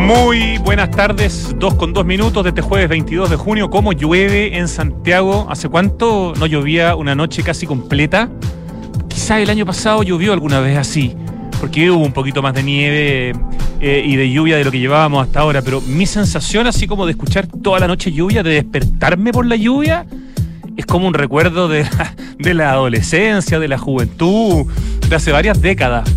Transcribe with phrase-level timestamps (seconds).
[0.00, 3.68] Muy buenas tardes, dos con dos minutos de este jueves 22 de junio.
[3.68, 5.46] ¿Cómo llueve en Santiago?
[5.50, 8.30] ¿Hace cuánto no llovía una noche casi completa?
[9.08, 11.14] Quizá el año pasado llovió alguna vez así,
[11.60, 13.32] porque hubo un poquito más de nieve
[13.80, 17.04] eh, y de lluvia de lo que llevábamos hasta ahora, pero mi sensación así como
[17.04, 20.06] de escuchar toda la noche lluvia, de despertarme por la lluvia,
[20.78, 21.84] es como un recuerdo de
[22.54, 24.66] la adolescencia, de la juventud,
[25.08, 26.10] de hace varias décadas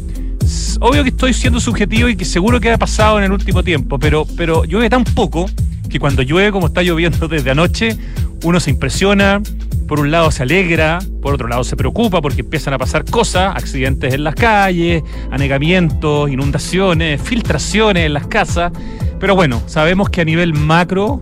[0.79, 3.99] obvio que estoy siendo subjetivo y que seguro que ha pasado en el último tiempo,
[3.99, 5.45] pero, pero llueve tan poco
[5.89, 7.97] que cuando llueve como está lloviendo desde anoche,
[8.43, 9.41] uno se impresiona,
[9.87, 13.55] por un lado se alegra, por otro lado se preocupa porque empiezan a pasar cosas,
[13.55, 18.71] accidentes en las calles, anegamientos, inundaciones, filtraciones en las casas,
[19.19, 21.21] pero bueno, sabemos que a nivel macro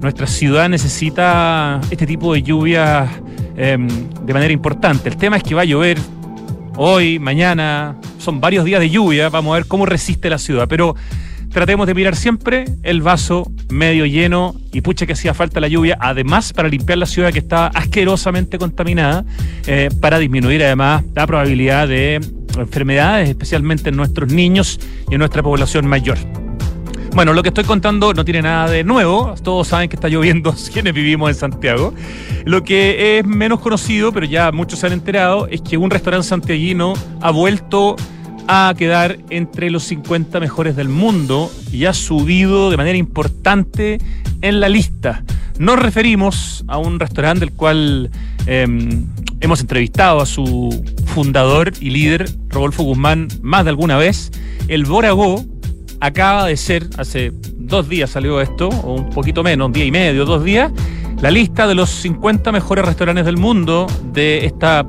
[0.00, 3.08] nuestra ciudad necesita este tipo de lluvia
[3.56, 3.88] em,
[4.24, 5.08] de manera importante.
[5.08, 5.98] El tema es que va a llover
[6.82, 10.96] hoy, mañana, son varios días de lluvia, vamos a ver cómo resiste la ciudad, pero
[11.50, 15.98] tratemos de mirar siempre el vaso medio lleno y pucha que hacía falta la lluvia,
[16.00, 19.26] además para limpiar la ciudad que está asquerosamente contaminada,
[19.66, 22.14] eh, para disminuir además la probabilidad de
[22.58, 26.16] enfermedades, especialmente en nuestros niños y en nuestra población mayor.
[27.12, 29.34] Bueno, lo que estoy contando no tiene nada de nuevo.
[29.42, 31.92] Todos saben que está lloviendo quienes vivimos en Santiago.
[32.44, 36.28] Lo que es menos conocido, pero ya muchos se han enterado, es que un restaurante
[36.28, 37.96] santiaguino ha vuelto
[38.46, 43.98] a quedar entre los 50 mejores del mundo y ha subido de manera importante
[44.40, 45.24] en la lista.
[45.58, 48.10] Nos referimos a un restaurante del cual
[48.46, 49.06] em,
[49.40, 54.30] hemos entrevistado a su fundador y líder, Rodolfo Guzmán, más de alguna vez.
[54.68, 55.44] El Boragó
[56.00, 59.90] acaba de ser, hace dos días salió esto, o un poquito menos, un día y
[59.90, 60.72] medio, dos días,
[61.20, 64.86] la lista de los 50 mejores restaurantes del mundo de esta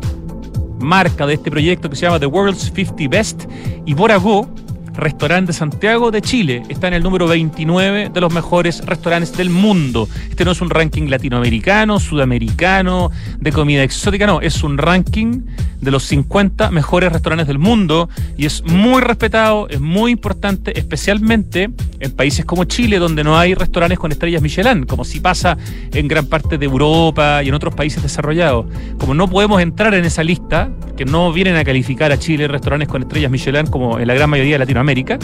[0.80, 3.44] marca, de este proyecto que se llama The World's 50 Best.
[3.86, 4.50] Y Boragó
[4.94, 10.08] Restaurante Santiago de Chile está en el número 29 de los mejores restaurantes del mundo.
[10.30, 15.42] Este no es un ranking latinoamericano, sudamericano, de comida exótica, no, es un ranking
[15.80, 21.72] de los 50 mejores restaurantes del mundo y es muy respetado, es muy importante, especialmente
[22.00, 25.58] en países como Chile, donde no hay restaurantes con estrellas Michelin, como si pasa
[25.92, 28.66] en gran parte de Europa y en otros países desarrollados.
[29.00, 32.88] Como no podemos entrar en esa lista, que no vienen a calificar a Chile restaurantes
[32.88, 35.18] con estrellas Michelin como en la gran mayoría de Latinoamérica, América,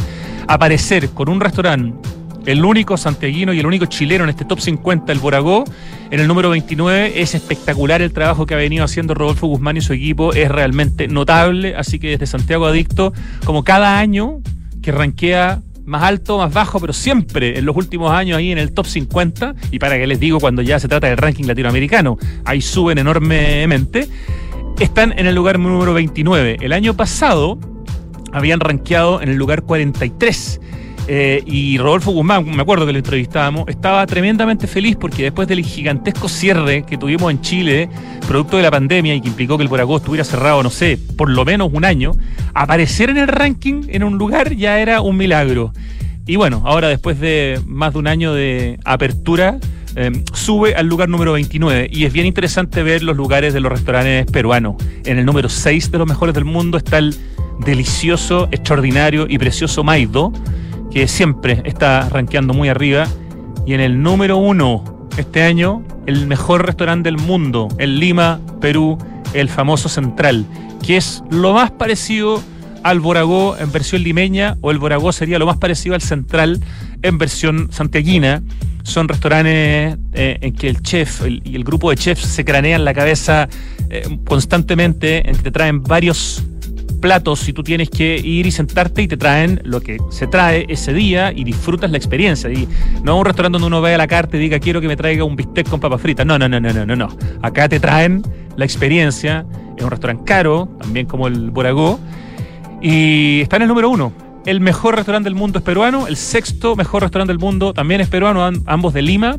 [0.47, 1.97] aparecer con un restaurante,
[2.47, 5.65] el único santiaguino y el único chileno en este top 50, el Boragó,
[6.09, 9.81] en el número 29, es espectacular el trabajo que ha venido haciendo Rodolfo Guzmán y
[9.81, 13.13] su equipo, es realmente notable, así que desde Santiago Adicto,
[13.43, 14.39] como cada año
[14.81, 18.71] que ranquea más alto, más bajo, pero siempre en los últimos años ahí en el
[18.71, 22.61] top 50, y para que les digo cuando ya se trata del ranking latinoamericano, ahí
[22.61, 24.07] suben enormemente,
[24.79, 26.57] están en el lugar número 29.
[26.61, 27.57] El año pasado,
[28.31, 30.59] habían rankeado en el lugar 43.
[31.09, 35.63] Eh, y Rodolfo Guzmán, me acuerdo que lo entrevistábamos, estaba tremendamente feliz porque después del
[35.63, 37.89] gigantesco cierre que tuvimos en Chile,
[38.27, 41.29] producto de la pandemia y que implicó que el Boragó estuviera cerrado, no sé, por
[41.29, 42.11] lo menos un año,
[42.53, 45.71] aparecer en el ranking en un lugar ya era un milagro.
[46.25, 49.59] Y bueno, ahora después de más de un año de apertura,
[49.95, 53.71] em, sube al lugar número 29 y es bien interesante ver los lugares de los
[53.71, 54.75] restaurantes peruanos.
[55.05, 57.15] En el número 6 de los mejores del mundo está el
[57.59, 60.31] delicioso, extraordinario y precioso Maido,
[60.91, 63.07] que siempre está rankeando muy arriba.
[63.65, 68.97] Y en el número uno este año, el mejor restaurante del mundo, en Lima, Perú,
[69.33, 70.45] el famoso Central,
[70.85, 72.41] que es lo más parecido
[72.83, 76.61] al Boragó en versión limeña, o el Boragó sería lo más parecido al Central
[77.01, 78.43] en versión santiaguina.
[78.83, 82.93] Son restaurantes eh, en que el chef y el grupo de chefs se cranean la
[82.93, 83.49] cabeza
[83.89, 86.43] eh, constantemente, en que te traen varios
[86.97, 90.65] platos si tú tienes que ir y sentarte y te traen lo que se trae
[90.69, 92.51] ese día y disfrutas la experiencia.
[92.51, 92.67] Y
[93.03, 95.23] no un restaurante donde uno vaya a la carta y diga quiero que me traiga
[95.23, 96.25] un bistec con papas fritas.
[96.25, 97.09] No, no, no, no, no, no, no.
[97.41, 98.23] Acá te traen
[98.55, 99.45] la experiencia.
[99.77, 101.99] Es un restaurante caro, también como el Boragó.
[102.81, 104.11] Y está en el número uno.
[104.45, 106.07] El mejor restaurante del mundo es peruano.
[106.07, 109.37] El sexto mejor restaurante del mundo también es peruano, ambos de Lima.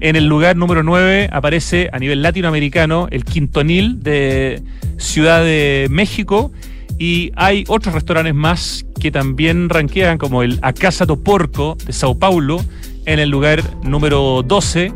[0.00, 4.62] En el lugar número 9 aparece a nivel latinoamericano el Quintonil de
[4.96, 6.52] Ciudad de México
[6.98, 12.18] y hay otros restaurantes más que también ranquean, como el Acasa do Porco de Sao
[12.18, 12.64] Paulo,
[13.06, 14.92] en el lugar número 12.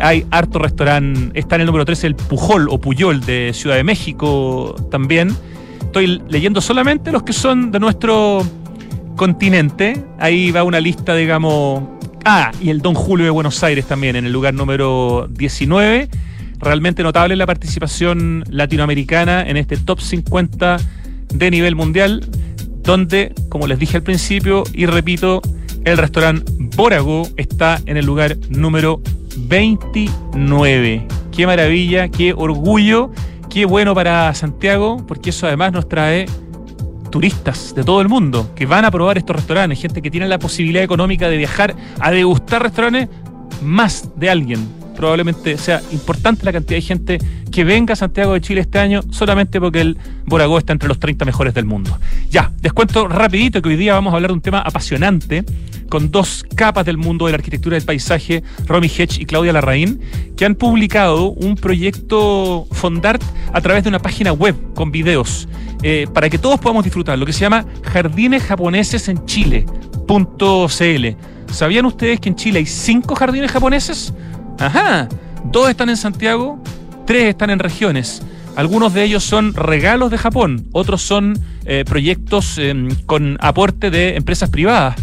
[0.00, 3.84] Hay harto restaurante, está en el número 13 el Pujol o Puyol de Ciudad de
[3.84, 5.34] México también.
[5.80, 8.46] Estoy leyendo solamente los que son de nuestro
[9.16, 10.04] continente.
[10.18, 11.82] Ahí va una lista, digamos.
[12.24, 16.08] Ah, y el Don Julio de Buenos Aires también, en el lugar número 19.
[16.60, 20.76] Realmente notable la participación latinoamericana en este top 50
[21.32, 22.24] de nivel mundial,
[22.82, 25.42] donde, como les dije al principio y repito,
[25.84, 26.44] El restaurante
[26.76, 29.00] Borago está en el lugar número
[29.36, 31.06] 29.
[31.34, 33.10] Qué maravilla, qué orgullo,
[33.48, 36.26] qué bueno para Santiago, porque eso además nos trae
[37.10, 40.38] turistas de todo el mundo que van a probar estos restaurantes, gente que tiene la
[40.38, 43.08] posibilidad económica de viajar a degustar restaurantes
[43.62, 47.18] más de alguien probablemente sea importante la cantidad de gente
[47.50, 50.98] que venga a Santiago de Chile este año solamente porque el Boragó está entre los
[50.98, 51.96] 30 mejores del mundo.
[52.28, 55.42] Ya, les cuento rapidito que hoy día vamos a hablar de un tema apasionante
[55.88, 60.00] con dos capas del mundo de la arquitectura del paisaje, Romy Hedge y Claudia Larraín,
[60.36, 63.22] que han publicado un proyecto Fondart
[63.54, 65.48] a través de una página web con videos
[65.82, 71.06] eh, para que todos podamos disfrutar, lo que se llama Jardines Japoneses en Chile.cl.
[71.52, 74.12] ¿Sabían ustedes que en Chile hay cinco jardines japoneses?
[74.60, 75.08] Ajá,
[75.44, 76.62] dos están en Santiago,
[77.06, 78.22] tres están en regiones.
[78.56, 84.16] Algunos de ellos son regalos de Japón, otros son eh, proyectos em, con aporte de
[84.16, 84.96] empresas privadas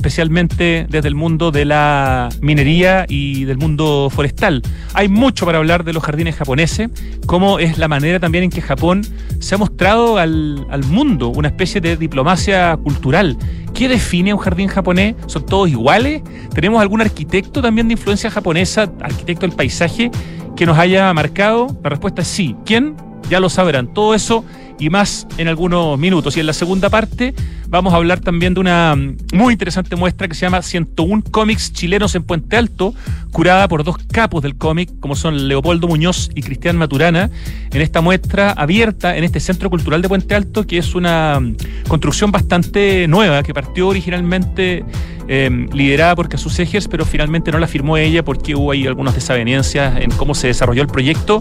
[0.00, 4.62] especialmente desde el mundo de la minería y del mundo forestal.
[4.94, 6.88] Hay mucho para hablar de los jardines japoneses,
[7.26, 9.02] cómo es la manera también en que Japón
[9.40, 13.36] se ha mostrado al, al mundo, una especie de diplomacia cultural.
[13.74, 15.16] ¿Qué define un jardín japonés?
[15.26, 16.22] ¿Son todos iguales?
[16.54, 20.10] ¿Tenemos algún arquitecto también de influencia japonesa, arquitecto del paisaje,
[20.56, 21.66] que nos haya marcado?
[21.84, 22.56] La respuesta es sí.
[22.64, 22.96] ¿Quién?
[23.28, 23.92] Ya lo sabrán.
[23.92, 24.46] Todo eso
[24.78, 26.36] y más en algunos minutos.
[26.36, 27.34] Y en la segunda parte
[27.70, 28.96] vamos a hablar también de una
[29.32, 32.94] muy interesante muestra que se llama 101 cómics chilenos en Puente Alto,
[33.30, 37.30] curada por dos capos del cómic, como son Leopoldo Muñoz y Cristian Maturana,
[37.70, 41.40] en esta muestra abierta en este Centro Cultural de Puente Alto, que es una
[41.88, 44.84] construcción bastante nueva, que partió originalmente
[45.28, 49.14] eh, liderada por Casus Egers, pero finalmente no la firmó ella porque hubo ahí algunas
[49.14, 51.40] desavenencias en cómo se desarrolló el proyecto.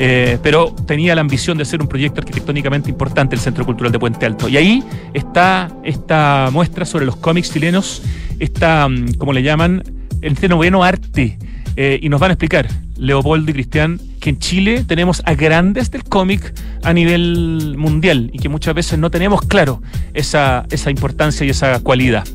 [0.00, 3.98] Eh, pero tenía la ambición de ser un proyecto arquitectónicamente importante el Centro Cultural de
[3.98, 4.48] Puente Alto.
[4.48, 4.82] Y ahí
[5.12, 8.02] está esta muestra sobre los cómics chilenos,
[8.38, 9.82] esta, mm, como le llaman,
[10.22, 11.38] este noveno arte.
[11.76, 15.90] Eh, y nos van a explicar, Leopoldo y Cristian, que en Chile tenemos a grandes
[15.90, 19.80] del cómic a nivel mundial y que muchas veces no tenemos claro
[20.14, 22.26] esa, esa importancia y esa cualidad.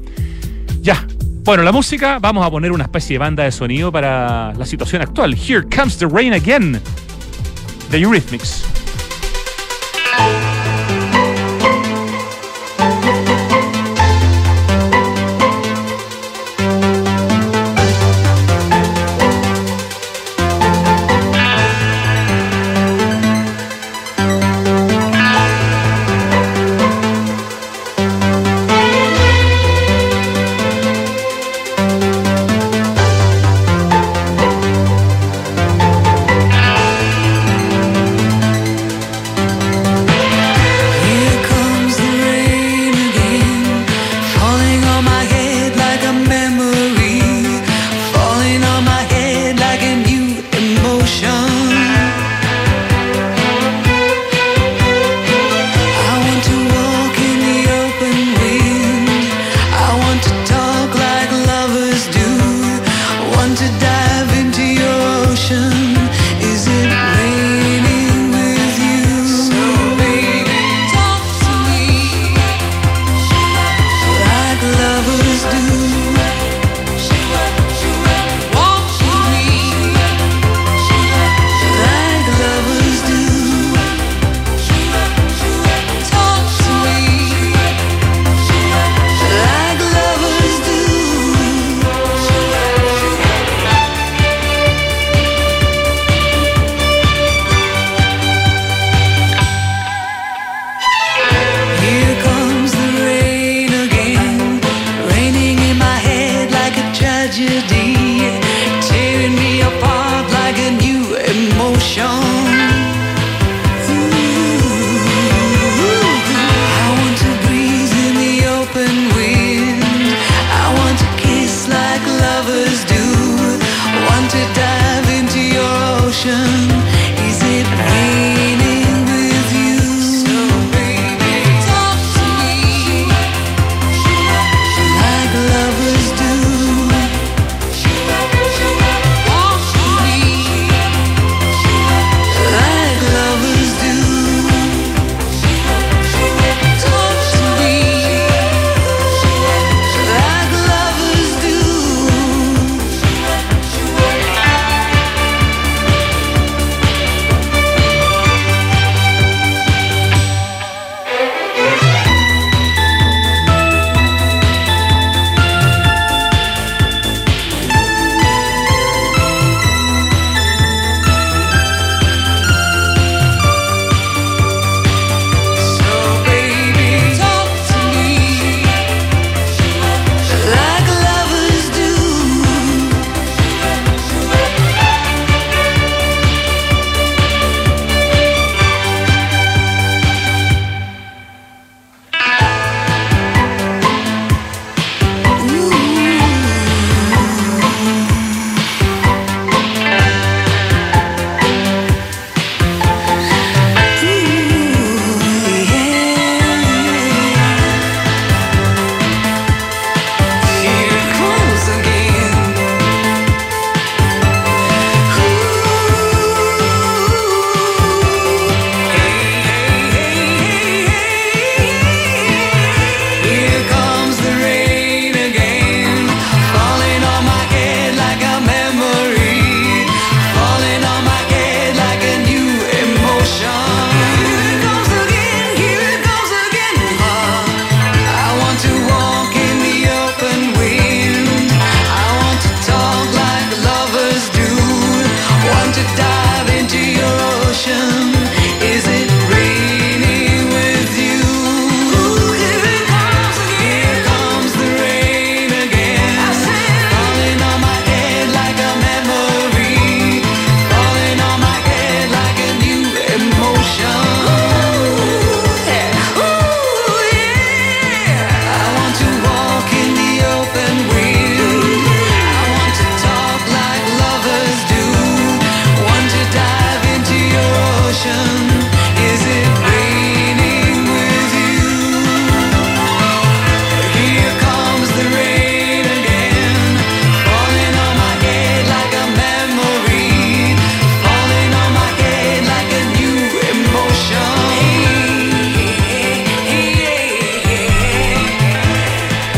[0.82, 1.06] Ya,
[1.44, 5.02] bueno, la música, vamos a poner una especie de banda de sonido para la situación
[5.02, 5.36] actual.
[5.36, 6.80] Here comes the rain again.
[7.92, 8.83] The Eurythmics.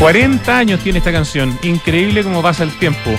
[0.06, 1.58] 40 años tiene esta canción.
[1.64, 3.10] Increíble cómo pasa el tiempo.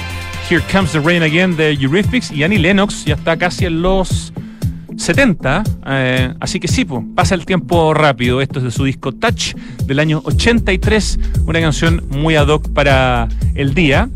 [0.49, 4.31] Here Comes the Rain Again de Eurythmics y Annie Lennox ya está casi en los
[4.95, 5.63] 70.
[5.85, 8.39] Eh, así que sí, pasa el tiempo rápido.
[8.39, 9.53] Esto es de su disco Touch
[9.83, 11.19] del año 83.
[11.45, 14.07] Una canción muy ad hoc para el día.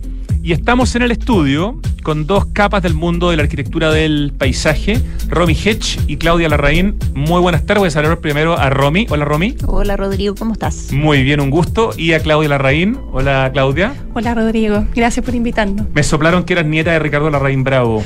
[0.44, 5.00] Y estamos en el estudio con dos capas del mundo de la arquitectura del paisaje,
[5.28, 6.98] Romy Hedge y Claudia Larraín.
[7.14, 7.82] Muy buenas tardes.
[7.82, 9.06] Voy a saludar primero a Romy.
[9.12, 9.56] Hola, Romy.
[9.68, 10.34] Hola, Rodrigo.
[10.34, 10.92] ¿Cómo estás?
[10.92, 11.92] Muy bien, un gusto.
[11.96, 12.98] Y a Claudia Larraín.
[13.12, 13.94] Hola, Claudia.
[14.16, 14.88] Hola, Rodrigo.
[14.96, 15.86] Gracias por invitarnos.
[15.94, 18.04] Me soplaron que eras nieta de Ricardo Larraín Bravo.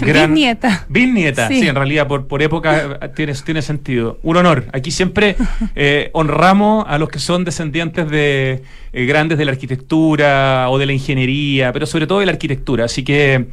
[0.00, 0.34] Gran...
[0.34, 0.86] Bisnieta.
[0.88, 1.60] Bisnieta, sí.
[1.60, 4.18] sí, en realidad por, por época tiene, tiene sentido.
[4.24, 4.66] Un honor.
[4.72, 5.36] Aquí siempre
[5.76, 10.86] eh, honramos a los que son descendientes de eh, grandes de la arquitectura o de
[10.86, 12.84] la ingeniería, pero sobre todo de la arquitectura.
[12.84, 13.46] Así que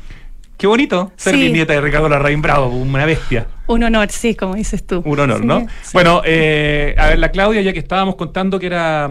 [0.58, 3.48] qué bonito ser mi nieta de Ricardo Larraín Bravo, una bestia.
[3.68, 5.02] Un honor, sí, como dices tú.
[5.06, 5.66] Un honor, ¿no?
[5.94, 9.10] Bueno, eh, a ver, la Claudia, ya que estábamos contando que era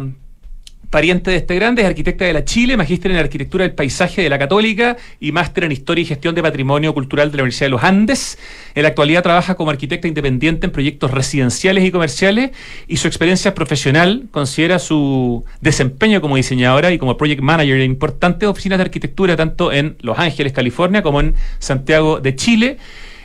[0.95, 4.29] Pariente de este grande, es arquitecta de la Chile, magíster en arquitectura del paisaje de
[4.29, 7.71] la Católica y máster en historia y gestión de patrimonio cultural de la Universidad de
[7.71, 8.39] los Andes.
[8.77, 12.53] En la actualidad trabaja como arquitecta independiente en proyectos residenciales y comerciales
[12.87, 18.49] y su experiencia profesional considera su desempeño como diseñadora y como project manager en importantes
[18.49, 22.77] oficinas de arquitectura tanto en Los Ángeles, California, como en Santiago de Chile.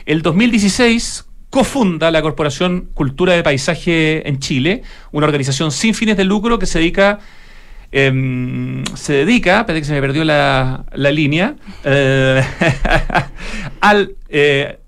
[0.06, 6.24] El 2016 cofunda la Corporación Cultura de Paisaje en Chile, una organización sin fines de
[6.24, 7.20] lucro que se dedica
[7.92, 12.40] Em, se dedica, espérate que se me perdió la, línea, eh,
[13.80, 14.78] al eh,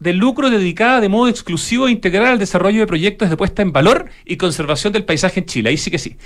[0.00, 3.72] de, lucro dedicada de modo exclusivo e integral al desarrollo de proyectos de puesta en
[3.72, 5.70] valor y conservación del paisaje en Chile.
[5.70, 6.16] Ahí sí que sí.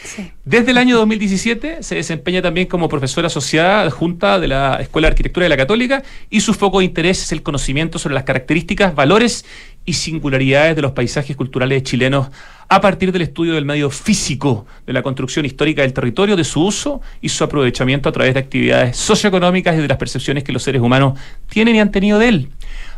[0.47, 5.13] Desde el año 2017 se desempeña también como profesora asociada junta de la Escuela de
[5.13, 8.95] Arquitectura de la Católica y su foco de interés es el conocimiento sobre las características,
[8.95, 9.45] valores
[9.85, 12.29] y singularidades de los paisajes culturales chilenos
[12.69, 16.65] a partir del estudio del medio físico de la construcción histórica del territorio, de su
[16.65, 20.63] uso y su aprovechamiento a través de actividades socioeconómicas y de las percepciones que los
[20.63, 21.19] seres humanos
[21.51, 22.49] tienen y han tenido de él.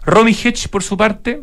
[0.04, 1.42] Romy Hedge, por su parte,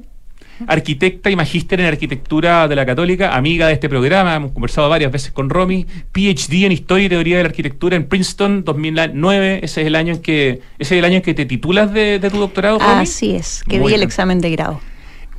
[0.67, 5.11] arquitecta y magíster en arquitectura de la Católica, amiga de este programa, hemos conversado varias
[5.11, 9.81] veces con Romy, PhD en Historia y Teoría de la Arquitectura en Princeton 2009, ese
[9.81, 12.37] es el año en que ese es el año en que te titulas de, tu
[12.37, 12.79] doctorado.
[12.79, 13.01] Romy?
[13.01, 14.79] Así es, que di el examen de grado.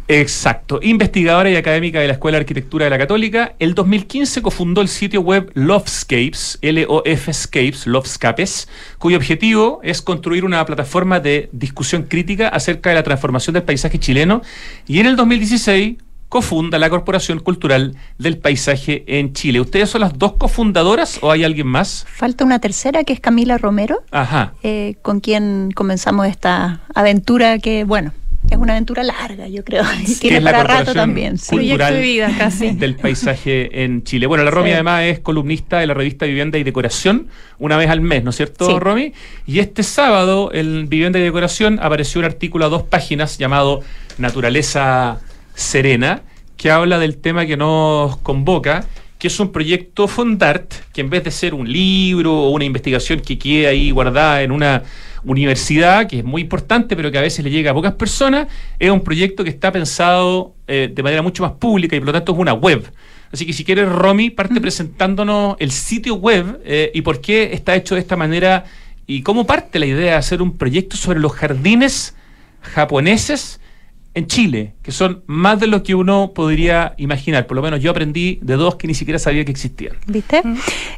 [0.09, 3.55] Exacto, investigadora y académica de la Escuela de Arquitectura de la Católica.
[3.59, 8.69] El 2015 cofundó el sitio web Lovescapes, L-O-F-Scapes, Lovescapes,
[8.99, 13.99] cuyo objetivo es construir una plataforma de discusión crítica acerca de la transformación del paisaje
[13.99, 14.43] chileno.
[14.87, 15.97] Y en el 2016
[16.33, 19.61] cofunda la Corporación Cultural del Paisaje en Chile.
[19.61, 22.07] ¿Ustedes son las dos cofundadoras o hay alguien más?
[22.09, 24.55] Falta una tercera que es Camila Romero, Ajá.
[24.63, 28.15] Eh, con quien comenzamos esta aventura que, bueno,
[28.53, 29.85] es una aventura larga, yo creo.
[30.07, 31.39] Y tiene para rato también.
[31.39, 31.55] Sí.
[31.55, 32.71] Proyecto de vida casi.
[32.73, 34.27] Del paisaje en Chile.
[34.27, 37.29] Bueno, la Romy además es columnista de la revista Vivienda y Decoración,
[37.59, 39.13] una vez al mes, ¿no es cierto, Romy?
[39.47, 43.81] Y este sábado en Vivienda y Decoración apareció un artículo a dos páginas llamado
[44.19, 45.21] Naturaleza
[45.55, 46.23] Serena,
[46.57, 48.87] que habla del tema que nos convoca
[49.23, 53.21] que es un proyecto Fondart, que en vez de ser un libro o una investigación
[53.21, 54.83] que quede ahí guardada en una
[55.25, 58.49] universidad, que es muy importante, pero que a veces le llega a pocas personas,
[58.79, 62.13] es un proyecto que está pensado eh, de manera mucho más pública y por lo
[62.13, 62.91] tanto es una web.
[63.33, 67.75] Así que si quieres, Romy, parte presentándonos el sitio web eh, y por qué está
[67.75, 68.65] hecho de esta manera
[69.07, 72.15] y cómo parte la idea de hacer un proyecto sobre los jardines
[72.61, 73.59] japoneses
[74.15, 77.47] en Chile, que son más de lo que uno podría imaginar.
[77.47, 79.95] Por lo menos yo aprendí de dos que ni siquiera sabía que existían.
[80.07, 80.43] ¿Viste?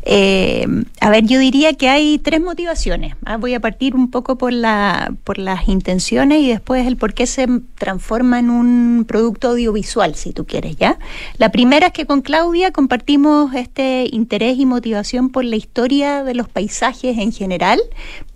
[0.03, 0.67] Eh,
[1.01, 3.15] a ver, yo diría que hay tres motivaciones.
[3.25, 3.37] ¿ah?
[3.37, 7.27] Voy a partir un poco por, la, por las intenciones y después el por qué
[7.27, 10.99] se transforma en un producto audiovisual, si tú quieres, ¿ya?
[11.39, 16.35] La primera es que con Claudia compartimos este interés y motivación por la historia de
[16.35, 17.81] los paisajes en general,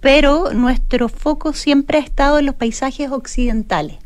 [0.01, 3.97] pero nuestro foco siempre ha estado en los paisajes occidentales.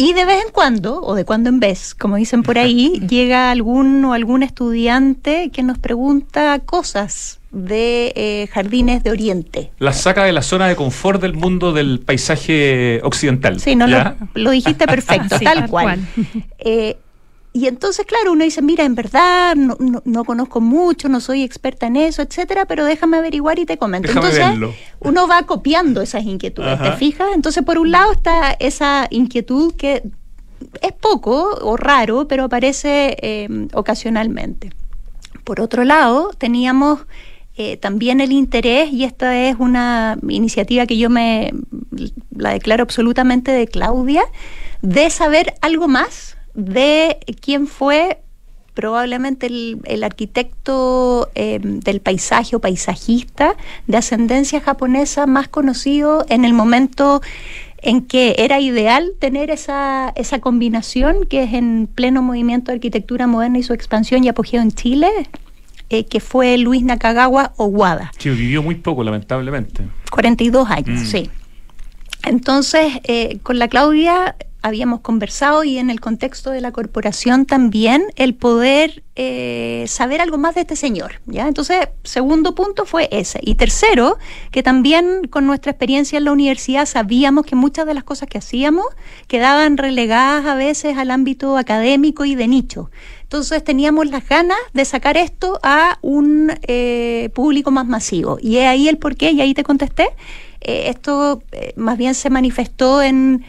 [0.00, 3.50] Y de vez en cuando, o de cuando en vez, como dicen por ahí, llega
[3.50, 9.72] algún o algún estudiante que nos pregunta cosas de eh, jardines de Oriente.
[9.78, 13.58] La saca de la zona de confort del mundo del paisaje occidental.
[13.58, 16.00] Sí, no lo, dijiste perfecto, tal, cual.
[16.60, 16.96] Eh,
[17.52, 21.86] y entonces, claro, uno dice, mira, en verdad no, no, conozco mucho, no soy experta
[21.86, 24.10] en eso, etcétera, pero déjame averiguar y te comento.
[24.10, 24.44] entonces,
[25.00, 27.28] uno va copiando esas inquietudes, ¿te fijas?
[27.34, 30.02] Entonces, por un lado está esa inquietud que
[30.82, 34.70] es poco o raro, pero aparece em, ocasionalmente.
[35.44, 37.00] Por otro lado, teníamos
[37.56, 41.52] eh, también el interés, y esta es una iniciativa que yo me
[42.36, 44.22] la declaro absolutamente de Claudia,
[44.82, 46.27] de saber algo más
[46.58, 48.18] de quién fue
[48.74, 56.52] probablemente el, arquitecto em, del paisaje o paisajista de ascendencia japonesa más conocido en el
[56.52, 57.22] momento
[57.80, 63.28] en que era ideal tener esa, esa combinación que es en pleno movimiento de arquitectura
[63.28, 65.08] moderna y su expansión y apogeo en Chile,
[65.90, 68.10] eh, que fue Luis Nakagawa Owada.
[68.18, 69.84] Sí, vivió muy poco, lamentablemente.
[70.10, 71.06] 42 años, mm.
[71.06, 71.30] sí.
[72.28, 78.04] Entonces, eh, con la Claudia habíamos conversado y en el contexto de la corporación también
[78.16, 81.20] el poder eh, saber algo más de este señor.
[81.24, 81.48] ¿ya?
[81.48, 83.40] Entonces, segundo punto fue ese.
[83.42, 84.18] Y tercero,
[84.50, 88.38] que también con nuestra experiencia en la universidad sabíamos que muchas de las cosas que
[88.38, 88.84] hacíamos
[89.26, 92.90] quedaban relegadas a veces al ámbito académico y de nicho.
[93.22, 98.38] Entonces teníamos las ganas de sacar esto a un eh, público más masivo.
[98.40, 100.08] Y es ahí el porqué, y ahí te contesté.
[100.60, 101.42] Eh, esto
[101.76, 103.44] más bien se manifestó en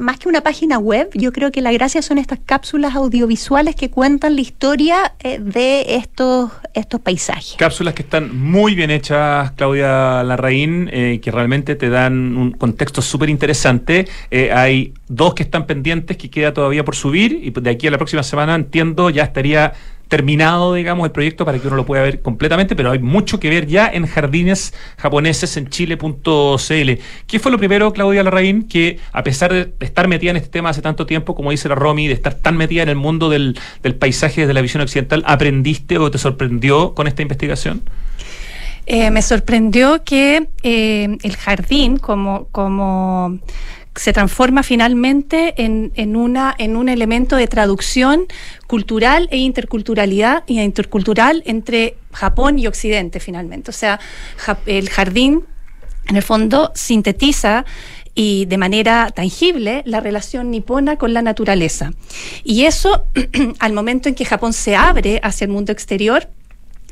[0.00, 3.90] más que una página web, yo creo que la gracia son estas cápsulas audiovisuales que
[3.90, 7.56] cuentan la historia eh, de estos, estos paisajes.
[7.58, 13.02] Cápsulas que están muy bien hechas, Claudia Larraín, eh, que realmente te dan un contexto
[13.02, 14.08] súper interesante.
[14.30, 17.90] Eh, hay dos que están pendientes que queda todavía por subir y de aquí a
[17.90, 19.74] la próxima semana entiendo ya estaría
[20.08, 23.50] terminado, digamos, el proyecto para que uno lo pueda ver completamente, pero hay mucho que
[23.50, 26.90] ver ya en jardines japoneses en chile.cl.
[27.26, 30.70] ¿Qué fue lo primero, Claudia Larraín, que a pesar de estar metida en este tema
[30.70, 33.58] hace tanto tiempo, como dice la Romy, de estar tan metida en el mundo del,
[33.98, 37.82] paisaje desde la visión occidental, aprendiste o te sorprendió con esta investigación?
[38.86, 43.38] Eh, me sorprendió que eh, el jardín como, como
[43.98, 48.26] se transforma finalmente en, en, una, en un elemento de traducción
[48.68, 53.70] cultural e interculturalidad y intercultural entre Japón y Occidente finalmente.
[53.70, 53.98] O sea,
[54.66, 55.44] el jardín
[56.06, 57.64] en el fondo sintetiza
[58.14, 61.92] y de manera tangible la relación nipona con la naturaleza.
[62.44, 63.04] Y eso,
[63.58, 66.28] al momento en que Japón se abre hacia el mundo exterior,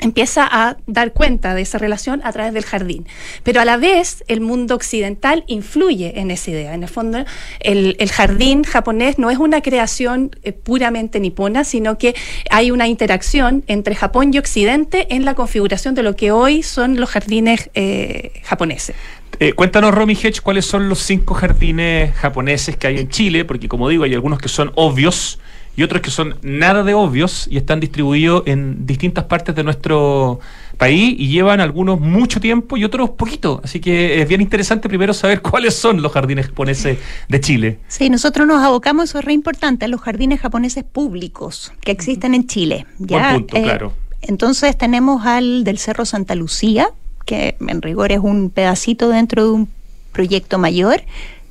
[0.01, 3.07] empieza a dar cuenta de esa relación a través del jardín.
[3.43, 6.75] Pero a la vez el mundo occidental influye en esa idea.
[6.75, 7.25] En el fondo,
[7.61, 12.15] el, jardín japonés no es una creación eh, puramente nipona, sino que
[12.51, 17.01] hay una interacción entre Japón y Occidente en la configuración de lo que hoy son
[17.01, 18.97] los jardines eh, japoneses.
[19.39, 23.69] Eh, cuéntanos, Romy Hedge, cuáles son los cinco jardines japoneses que hay en Chile, porque
[23.69, 25.39] como digo, hay algunos que son obvios
[25.77, 30.41] y otros que son nada de obvios y están distribuidos en distintas partes de nuestro
[30.79, 33.61] país y llevan algunos mucho tiempo y otros poquito.
[33.63, 37.79] Así que es bien interesante primero saber cuáles son los jardines japoneses de Chile.
[37.89, 42.35] Sí, nosotros nos abocamos, eso es re importante, a los jardines japoneses públicos que existen
[42.35, 42.87] en Chile.
[42.99, 43.35] ¿ya?
[43.35, 43.93] punto, eh, claro.
[44.23, 46.89] Entonces tenemos al del Cerro Santa Lucía,
[47.27, 49.69] que en rigor es un pedacito dentro de un
[50.13, 51.03] proyecto mayor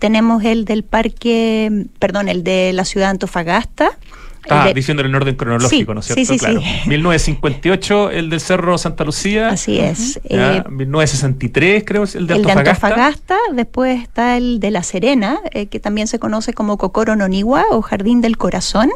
[0.05, 3.97] tenemos el del parque, perdón, el de la ciudad de Antofagasta.
[4.47, 6.19] Ah, diciendo el orden cronológico, ¿no es cierto?
[6.19, 6.59] Sí, sí, claro.
[6.85, 9.49] 1958, el del Cerro Santa Lucía.
[9.49, 10.21] Así es.
[10.29, 12.37] 1963, eh, creo, el de Antofagasta.
[12.37, 16.77] El de Antofagasta, después está el de La Serena, eh, que también se conoce como
[16.77, 18.91] Cocoro Noniwa o Jardín del Corazón.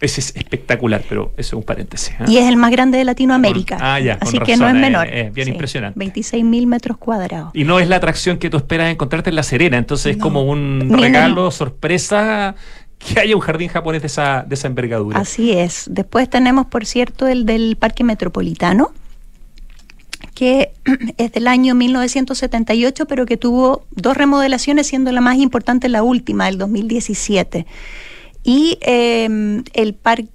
[0.00, 2.14] Ese es espectacular, pero eso es un paréntesis.
[2.20, 2.24] ¿eh?
[2.28, 3.78] Y es el más grande de Latinoamérica.
[3.80, 5.08] ah, ya, Así que no es menor.
[5.08, 5.98] Es, bien impresionante.
[5.98, 7.50] 26 mil metros cuadrados.
[7.52, 10.42] Y no es la atracción que tú esperas encontrarte en La Serena, entonces es como
[10.42, 12.54] un regalo, sorpresa
[12.98, 15.18] que haya un jardín japonés de esa, de esa envergadura.
[15.18, 15.86] Así es.
[15.90, 18.92] Después tenemos, por cierto, el del Parque Metropolitano,
[20.34, 20.72] que
[21.16, 26.48] es del año 1978, pero que tuvo dos remodelaciones, siendo la más importante la última,
[26.48, 27.66] el 2017
[28.48, 30.30] y em, el Parque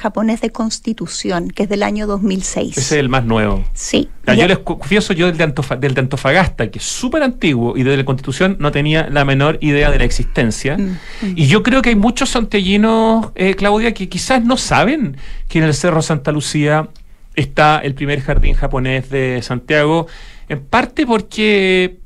[0.00, 2.78] japonés de Constitución, que es del año 2006.
[2.78, 3.64] Ese es el más nuevo.
[3.74, 4.08] Sí.
[4.28, 7.96] yo les confieso, yo del de, del de Antofagasta, que es súper antiguo, y desde
[7.96, 10.78] la Constitución no tenía la menor idea de la existencia.
[10.78, 11.32] Mm, mm.
[11.34, 15.16] Y yo creo que hay muchos santellinos, eh, Claudia, que quizás no saben
[15.48, 16.88] que en el Cerro Santa Lucía
[17.34, 20.06] está el primer jardín japonés de Santiago,
[20.48, 21.98] en parte porque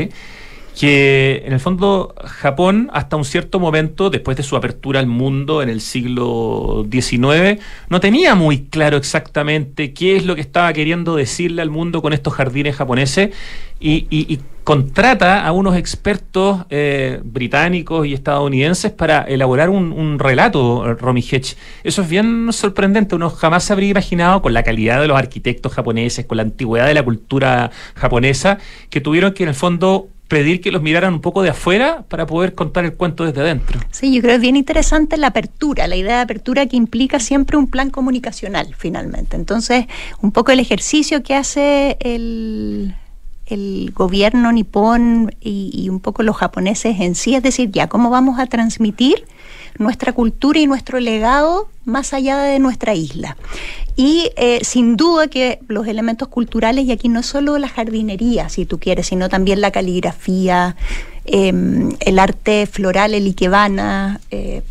[0.77, 5.63] que en el fondo Japón hasta un cierto momento, después de su apertura al mundo
[5.63, 7.59] en el siglo XIX,
[7.89, 12.13] no tenía muy claro exactamente qué es lo que estaba queriendo decirle al mundo con
[12.13, 13.31] estos jardines japoneses
[13.79, 21.55] y, contrata a unos expertos eh, británicos y estadounidenses para elaborar un, relato, Romy Hedge.
[21.85, 25.71] Eso es bien sorprendente, uno jamás se habría imaginado con la calidad de los arquitectos
[25.71, 28.57] japoneses, con la antigüedad de la cultura japonesa,
[28.89, 32.25] que tuvieron que en el fondo pedir que los miraran un poco de afuera para
[32.25, 33.79] poder contar el cuento desde adentro.
[33.91, 37.19] Sí, yo creo que es bien interesante la apertura, la idea de apertura que implica
[37.19, 39.35] siempre un plan comunicacional, finalmente.
[39.35, 39.85] Entonces,
[40.21, 42.95] un poco el ejercicio que hace el,
[43.45, 48.09] el gobierno nipón y, y, un poco los japoneses en sí, es decir, ya, ¿cómo
[48.09, 49.25] vamos a transmitir
[49.77, 53.37] nuestra cultura y nuestro legado más allá de nuestra isla?
[53.95, 58.47] Y eh, sin duda que los elementos culturales, y aquí no es solo la jardinería,
[58.47, 60.75] si tú quieres, sino también la caligrafía,
[61.25, 64.61] em, el arte floral, el ikebana, eh,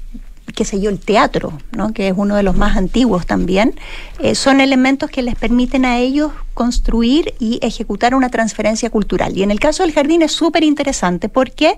[0.57, 1.93] qué sé yo, el teatro, ¿no?
[1.93, 3.75] que es uno de los más antiguos también,
[4.21, 9.37] eh, son elementos que les permiten a ellos construir y ejecutar una transferencia cultural.
[9.37, 11.77] Y en el caso del jardín es súper interesante porque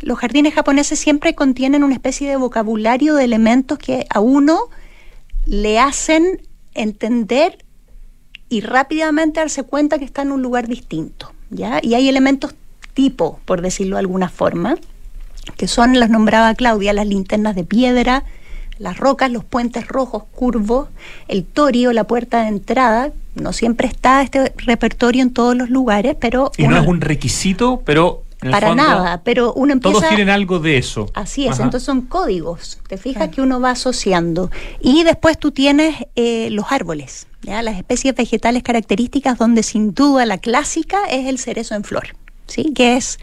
[0.00, 4.58] los jardines japoneses siempre contienen una especie de vocabulario de elementos que a uno
[5.46, 6.42] le hacen
[6.74, 7.64] entender
[8.48, 11.80] y rápidamente darse cuenta que está en un lugar distinto, ¿ya?
[11.82, 12.54] Y hay elementos
[12.94, 14.76] tipo, por decirlo de alguna forma,
[15.56, 18.24] que son, las nombraba Claudia, las linternas de piedra,
[18.78, 20.88] las rocas, los puentes rojos curvos,
[21.28, 23.12] el torio, la puerta de entrada.
[23.34, 26.50] No siempre está este repertorio en todos los lugares, pero...
[26.56, 29.98] Y no es un requisito, pero para nada, pero uno empieza...
[29.98, 31.06] Todos tienen algo de eso.
[31.14, 34.50] Así es, entonces son códigos, te fijas que uno va asociando.
[34.80, 37.62] Y después tú tienes eh, los árboles, ¿ya?
[37.62, 42.08] las especies vegetales características donde sin duda la clásica es el cerezo en flor,
[42.46, 42.72] ¿sí?
[42.74, 43.18] que es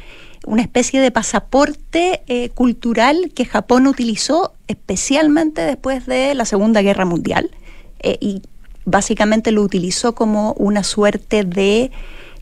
[0.46, 7.06] una especie de pasaporte eh, cultural que Japón utilizó especialmente después de la Segunda Guerra
[7.06, 7.52] Mundial
[8.00, 8.42] eh, y
[8.86, 11.92] básicamente lo utilizó como una suerte de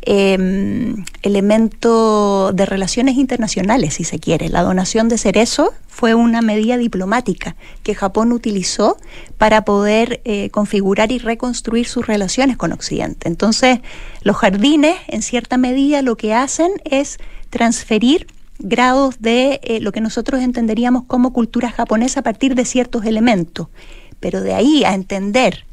[0.06, 4.50] eh, elemento de relaciones internacionales, si se quiere.
[4.50, 8.98] La donación de cerezo fue una medida diplomática que Japón utilizó
[9.38, 13.28] para poder eh, configurar y reconstruir sus relaciones con Occidente.
[13.28, 13.80] Entonces,
[14.22, 17.18] los jardines, en cierta medida, lo que hacen es
[17.50, 18.28] transferir
[18.60, 23.68] grados de eh, lo que nosotros entenderíamos como cultura japonesa a partir de ciertos elementos.
[24.20, 25.65] Pero de ahí a entender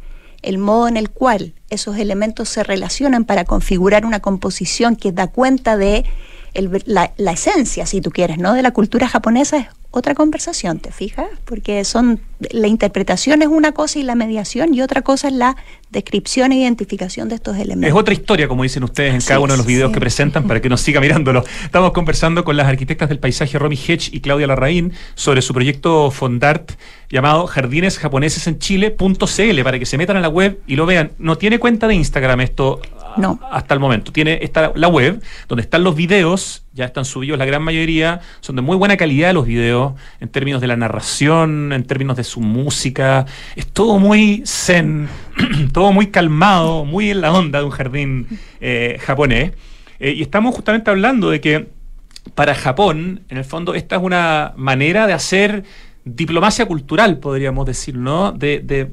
[0.43, 5.29] el modo en el cual esos elementos se relacionan para configurar una composición que da
[5.29, 6.05] cuenta de
[6.55, 8.53] la, la, esencia, si tú quieres, ¿no?
[8.53, 11.27] de la cultura japonesa es otra conversación, ¿te fijas?
[11.45, 15.57] Porque son la interpretación es una cosa y la mediación y otra cosa es la
[15.91, 17.89] descripción e identificación de estos elementos.
[17.89, 20.61] Es otra historia, como dicen ustedes en cada uno de los videos que presentan para
[20.61, 21.45] que nos siga mirándolo.
[21.63, 26.11] Estamos conversando con las arquitectas del paisaje Romy Hedge y Claudia Larraín sobre su proyecto
[26.11, 26.73] Fondart
[27.11, 31.13] llamado Jardines Japoneses en Chile.cl para que se metan a la web y lo vean.
[31.19, 32.81] No tiene cuenta de Instagram esto
[33.17, 33.41] no.
[33.51, 34.13] hasta el momento.
[34.13, 38.57] Tiene está la web donde están los videos, ya están subidos la gran mayoría, son
[38.57, 42.41] de muy buena calidad los videos en términos de la narración, en términos de su
[42.41, 43.27] música.
[43.57, 45.09] Es todo muy zen,
[45.73, 48.27] todo muy calmado, muy en la onda de un jardín
[48.61, 49.53] eh, japonés.
[49.99, 51.69] Eh, y estamos justamente hablando de que
[52.35, 55.65] para Japón, en el fondo, esta es una manera de hacer
[56.05, 58.33] diplomacia cultural, podríamos decir, ¿no?
[58.33, 58.91] De, de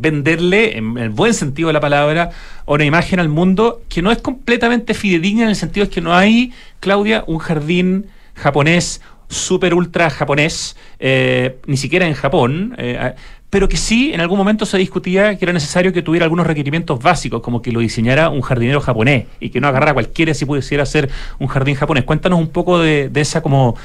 [0.00, 2.30] venderle, en el buen sentido de la palabra,
[2.66, 6.14] una imagen al mundo que no es completamente fidedigna en el sentido de que no
[6.14, 13.14] hay, Claudia, un jardín japonés, super ultra japonés, eh, ni siquiera en Japón, eh,
[13.48, 17.02] pero que sí en algún momento se discutía que era necesario que tuviera algunos requerimientos
[17.02, 20.84] básicos, como que lo diseñara un jardinero japonés y que no agarrara cualquiera si pudiera
[20.84, 22.04] ser un jardín japonés.
[22.04, 23.76] Cuéntanos un poco de, esa como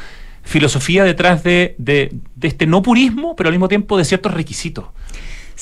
[0.43, 4.86] filosofía detrás de, de, de este no purismo, pero al mismo tiempo de ciertos requisitos.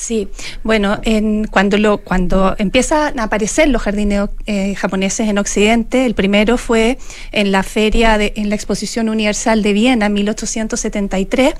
[0.00, 0.28] Sí,
[0.64, 6.14] bueno, en, cuando, lo, cuando empiezan a aparecer los jardines eh, japoneses en Occidente, el
[6.14, 6.96] primero fue
[7.32, 11.52] en la feria, de, en la Exposición Universal de Viena, en 1873,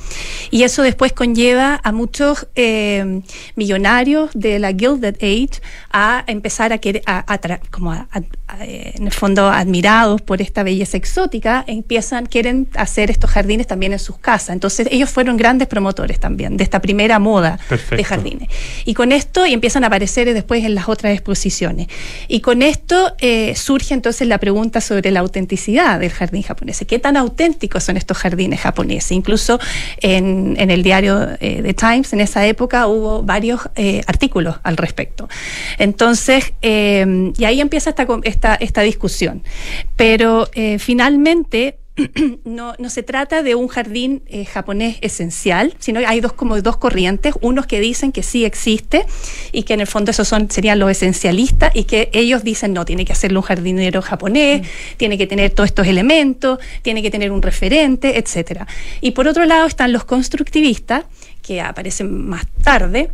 [0.51, 3.21] y eso después conlleva a muchos eh,
[3.57, 5.61] millonarios de la Gilded Age
[5.93, 7.39] a empezar a querer, a,
[7.71, 8.09] como a,
[8.61, 13.99] en el fondo admirados por esta belleza exótica, empiezan, quieren hacer estos jardines también en
[13.99, 14.51] sus casas.
[14.51, 17.59] Entonces ellos fueron grandes promotores también de esta primera moda
[17.91, 18.49] de jardines.
[18.85, 21.89] Y con esto, y empiezan a aparecer después en las otras exposiciones.
[22.29, 26.85] Y con esto eh, surge entonces la pregunta sobre la autenticidad del jardín japonés.
[26.87, 29.13] ¿Qué tan auténticos son estos jardines japoneses?
[29.13, 29.59] Incluso
[30.01, 35.29] en, el diario eh, The Times, en esa época, hubo varios eh, artículos al respecto.
[35.79, 39.43] Entonces, y ahí empieza esta, esta, esta discusión.
[39.97, 41.79] Pero eh, finalmente
[42.45, 46.77] no, no, se trata de un jardín eh, japonés esencial, sino hay dos como dos
[46.77, 49.05] corrientes, unos que dicen que sí existe
[49.53, 52.85] y que en el fondo esos son serían los esencialistas y que ellos dicen no,
[52.85, 54.97] tiene que hacerlo un jardinero japonés, mm.
[54.97, 58.67] tiene que tener todos estos elementos, tiene que tener un referente, etcétera.
[59.01, 61.05] Y por otro lado están los constructivistas
[61.43, 63.11] que aparecen más tarde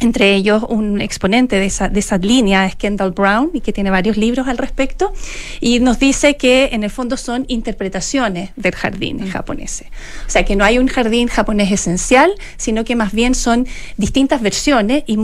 [0.00, 3.90] entre ellos un exponente de esa, de esa línea es Kendall Brown y que tiene
[3.90, 5.12] varios libros al respecto
[5.60, 9.30] y nos dice que en el fondo son interpretaciones del jardín mm.
[9.30, 9.84] japonés.
[10.26, 14.42] O sea que no hay un jardín japonés esencial, sino que más bien son distintas
[14.42, 15.18] versiones y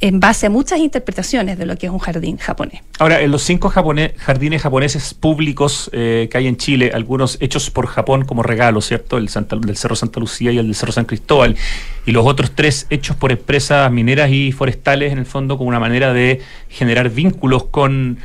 [0.00, 2.82] en base a muchas interpretaciones de lo que es un jardín japonés.
[2.98, 7.86] Ahora, en los cinco jardines japoneses públicos eh, que hay en Chile, algunos hechos por
[7.86, 9.16] Japón como regalo, ¿cierto?
[9.16, 11.56] El del Cerro Santa Lucía y el del Cerro San Cristóbal,
[12.04, 15.80] y los otros tres hechos por empresas mineras y forestales, en el fondo, como una
[15.80, 18.18] manera de generar vínculos con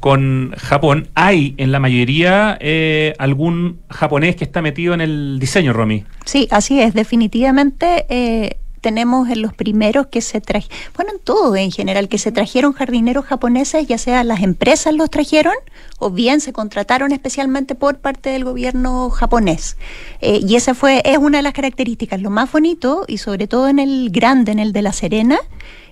[0.00, 5.74] con Japón, ¿hay en la mayoría eh, algún japonés que está metido en el diseño,
[5.74, 6.04] Romy?
[6.24, 6.94] Sí, así es.
[6.94, 12.18] Definitivamente eh, tenemos en los primeros que se trajeron, bueno, en todo en general, que
[12.18, 15.54] se trajeron jardineros japoneses, ya sea las empresas los trajeron
[15.98, 19.76] o bien se contrataron especialmente por parte del gobierno japonés.
[20.20, 22.20] Eh, y esa fue, es una de las características.
[22.20, 25.38] Lo más bonito, y sobre todo en el grande, en el de La Serena,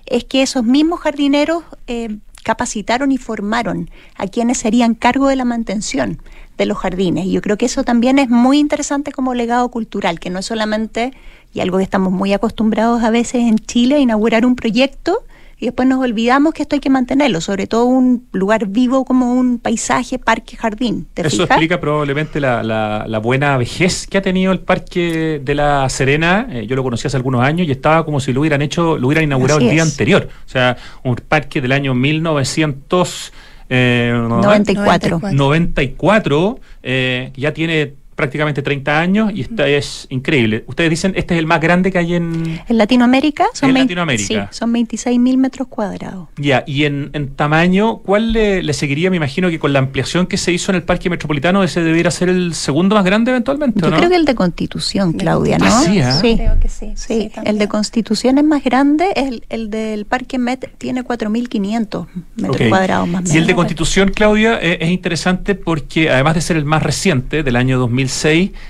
[0.05, 5.45] es que esos mismos jardineros eh, capacitaron y formaron a quienes serían cargo de la
[5.45, 6.21] mantención
[6.57, 7.25] de los jardines.
[7.25, 10.45] Y yo creo que eso también es muy interesante como legado cultural, que no es
[10.45, 11.13] solamente
[11.53, 15.23] y algo que estamos muy acostumbrados a veces en Chile, a inaugurar un proyecto
[15.61, 19.33] y después nos olvidamos que esto hay que mantenerlo, sobre todo un lugar vivo como
[19.33, 21.05] un paisaje, parque, jardín.
[21.17, 26.47] Eso explica probablemente la, la, buena vejez que ha tenido el parque de la Serena.
[26.49, 29.07] Eh, yo lo conocí hace algunos años y estaba como si lo hubieran hecho, lo
[29.07, 30.29] hubieran inaugurado el día anterior.
[30.45, 33.49] O sea, un parque del año 1994.
[33.71, 35.19] Eh, 94.
[35.33, 40.65] 94, eh, ya tiene prácticamente 30 años y esta es increíble.
[40.67, 42.59] Ustedes dicen, este es el más grande que hay en...
[42.67, 43.45] En Latinoamérica.
[43.53, 44.49] Son en Latinoamérica.
[44.51, 46.27] Sí, son 26 mil metros cuadrados.
[46.35, 49.09] Ya, y en, tamaño, ¿cuál le, seguiría?
[49.09, 52.11] Me imagino que con la ampliación que se hizo en el Parque Metropolitano, ese debería
[52.11, 55.65] ser el segundo más grande eventualmente, Yo creo que el de Constitución, Claudia, ¿no?
[55.67, 56.91] Ah, sí, sí, creo que sí.
[56.95, 62.67] Sí, el de Constitución es más grande, el, el del Parque Met tiene 4.500 metros
[62.67, 63.35] cuadrados más o menos.
[63.35, 67.43] Y el de Constitución, Claudia, es, es interesante porque además de ser el más reciente,
[67.43, 68.08] del año 2000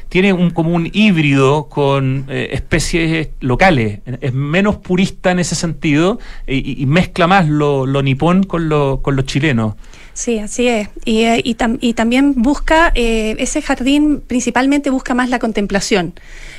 [0.10, 6.19] tiene un, como un híbrido con eh, especies locales, es menos purista en ese sentido
[6.47, 9.78] y, mezcla más lo, nipón con lo, con chileno.
[10.13, 10.89] Sí, así es.
[11.06, 11.56] Y, eh,
[11.95, 16.13] también busca, eh, ese jardín principalmente busca más la contemplación,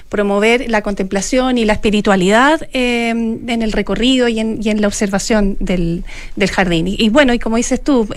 [0.08, 5.56] promover la contemplación y la espiritualidad en el recorrido y en, y en la observación
[5.60, 6.04] del
[6.50, 6.86] jardín.
[6.88, 8.08] Y, bueno, y como dices tú,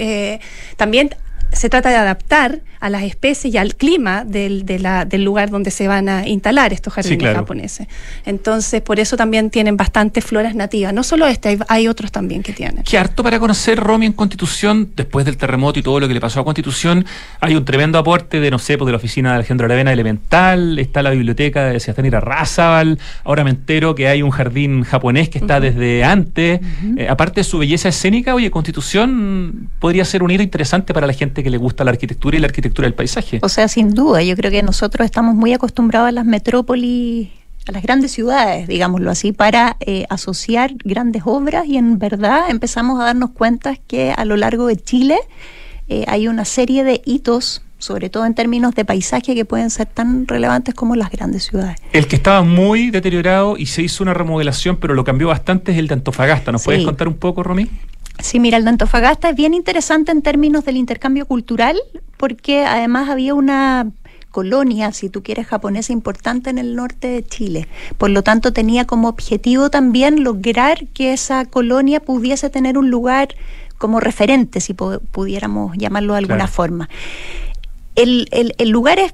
[0.78, 1.10] también
[1.54, 5.88] se trata de adaptar a las especies y al clima del, del lugar donde se
[5.88, 7.88] van a instalar estos jardines japoneses.
[8.26, 10.94] Entonces, por eso también tienen bastantes floras nativas.
[10.94, 12.84] No solo este, hay, otros también que tienen.
[12.84, 16.20] Qué harto para conocer Romy en Constitución, después del terremoto y todo lo que le
[16.20, 17.06] pasó a Constitución,
[17.40, 20.78] hay un tremendo aporte de, no sé, pues de la oficina de Alejandro Aravena Elemental,
[20.78, 25.38] está la biblioteca de Sebastián Razabal, ahora me entero que hay un jardín japonés que
[25.38, 26.60] está desde antes.
[26.98, 31.14] Eh, aparte de su belleza escénica, oye, Constitución podría ser un hito interesante para la
[31.14, 33.40] gente que le gusta la arquitectura y la arquitectura del paisaje.
[33.42, 37.30] O sea, sin duda, yo creo que nosotros estamos muy acostumbrados a las metrópolis
[37.68, 43.00] a las grandes ciudades, digámoslo así, para eh, asociar grandes obras y en verdad empezamos
[43.00, 45.18] a darnos cuenta que a lo largo de Chile
[45.88, 49.88] eh, hay una serie de hitos sobre todo en términos de paisaje que pueden ser
[49.88, 51.76] tan relevantes como las grandes ciudades.
[51.92, 55.78] El que estaba muy deteriorado y se hizo una remodelación, pero lo cambió bastante es
[55.78, 56.54] el de Antofagasta.
[56.54, 57.70] ¿Nos puedes contar un poco, Romy?
[58.20, 61.78] Sí, mira, el de Antofagasta es bien interesante en términos del intercambio cultural,
[62.18, 63.92] porque además había una
[64.32, 67.68] colonia, si tú quieres, japonesa importante en el norte de Chile.
[67.98, 73.30] Por lo tanto, tenía como objetivo también lograr que esa colonia pudiese tener un lugar
[73.78, 76.90] como referente, si pudiéramos llamarlo de alguna forma.
[77.96, 79.14] El, el, el lugar es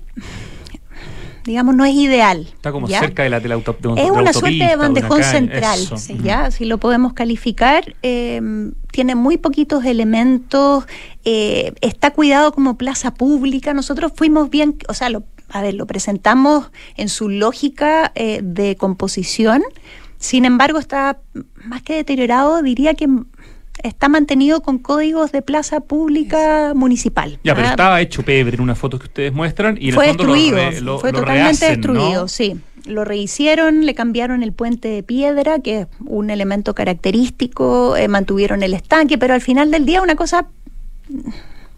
[1.45, 2.47] digamos, no es ideal.
[2.47, 3.53] Está como cerca de la, de
[3.97, 5.79] Es una suerte de bandejón central,
[6.23, 6.51] ¿ya?
[6.51, 7.95] Si lo podemos calificar.
[8.01, 10.85] Em, tiene muy poquitos elementos,
[11.23, 13.73] eh, está cuidado como plaza pública.
[13.73, 18.75] Nosotros fuimos bien, o sea, lo, a ver, lo presentamos en su lógica eh, de
[18.75, 19.63] composición.
[20.17, 21.19] Sin embargo, está
[21.63, 23.07] más que deteriorado, diría que
[23.83, 27.39] está mantenido con códigos de plaza pública municipal.
[27.43, 30.07] Ya, pero ah, estaba hecho pebre en una foto que ustedes muestran y en fue
[30.07, 32.59] destruido, fue totalmente destruido, sí.
[32.85, 38.63] Lo rehicieron, le cambiaron el puente de piedra, que es un elemento característico, eh, mantuvieron
[38.63, 40.47] el estanque, pero al final del día una cosa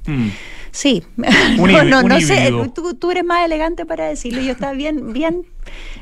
[0.05, 0.29] Mm.
[0.71, 5.12] Sí, no, no, no sé, tú, tú, eres más elegante para decirlo, yo estaba bien,
[5.12, 5.45] bien,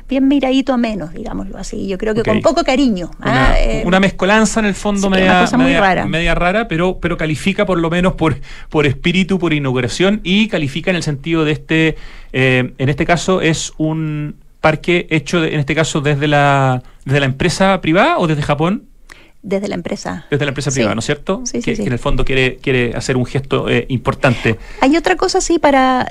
[0.08, 3.10] bien miradito a menos, digámoslo así, yo creo que con poco cariño.
[3.20, 3.60] Una, ¿ah?
[3.60, 6.06] eh, una, mezcolanza en el fondo media, media, rara.
[6.06, 6.68] media, rara.
[6.68, 11.02] pero, pero califica por lo menos por, por espíritu, por inauguración y califica en el
[11.02, 11.96] sentido de este,
[12.32, 17.26] eh, en este caso es un parque hecho, en este caso desde la, desde la
[17.26, 18.84] empresa privada o desde Japón.
[19.42, 20.26] Desde la empresa.
[20.30, 21.42] Desde la empresa privada, ¿no es cierto?
[21.44, 24.58] Sí, que, que, en el fondo quiere, quiere hacer un gesto eh, importante.
[24.82, 26.06] Hay otra cosa, sí, para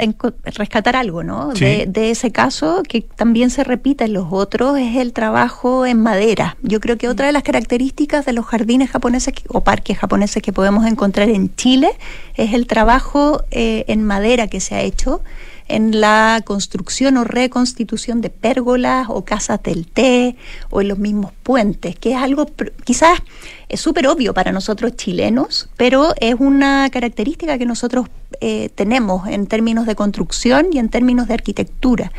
[0.46, 1.50] rescatar algo, ¿no?
[1.50, 6.02] De, de, ese caso, que también se repite en los otros, es el trabajo en
[6.02, 6.58] madera.
[6.64, 10.52] Yo creo que otra de las características de los jardines japoneses o parques japoneses que
[10.52, 11.92] podemos encontrar en Chile
[12.36, 15.22] es el trabajo eh, en madera que se ha hecho
[15.70, 20.36] en la construcción o reconstitución de pérgolas o casas del té
[20.70, 22.48] o en los mismos puentes, que es algo
[22.84, 23.20] quizás
[23.70, 28.08] es súper obvio para nosotros chilenos, pero es una característica que nosotros
[28.42, 32.12] eh, tenemos en términos de construcción y en términos de arquitectura.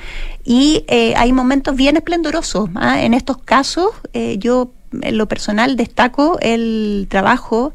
[0.45, 2.71] Y eh, hay momentos bien esplendorosos.
[2.77, 3.03] ¿ah?
[3.03, 4.71] En estos casos, eh, yo
[5.03, 7.73] en lo personal destaco el trabajo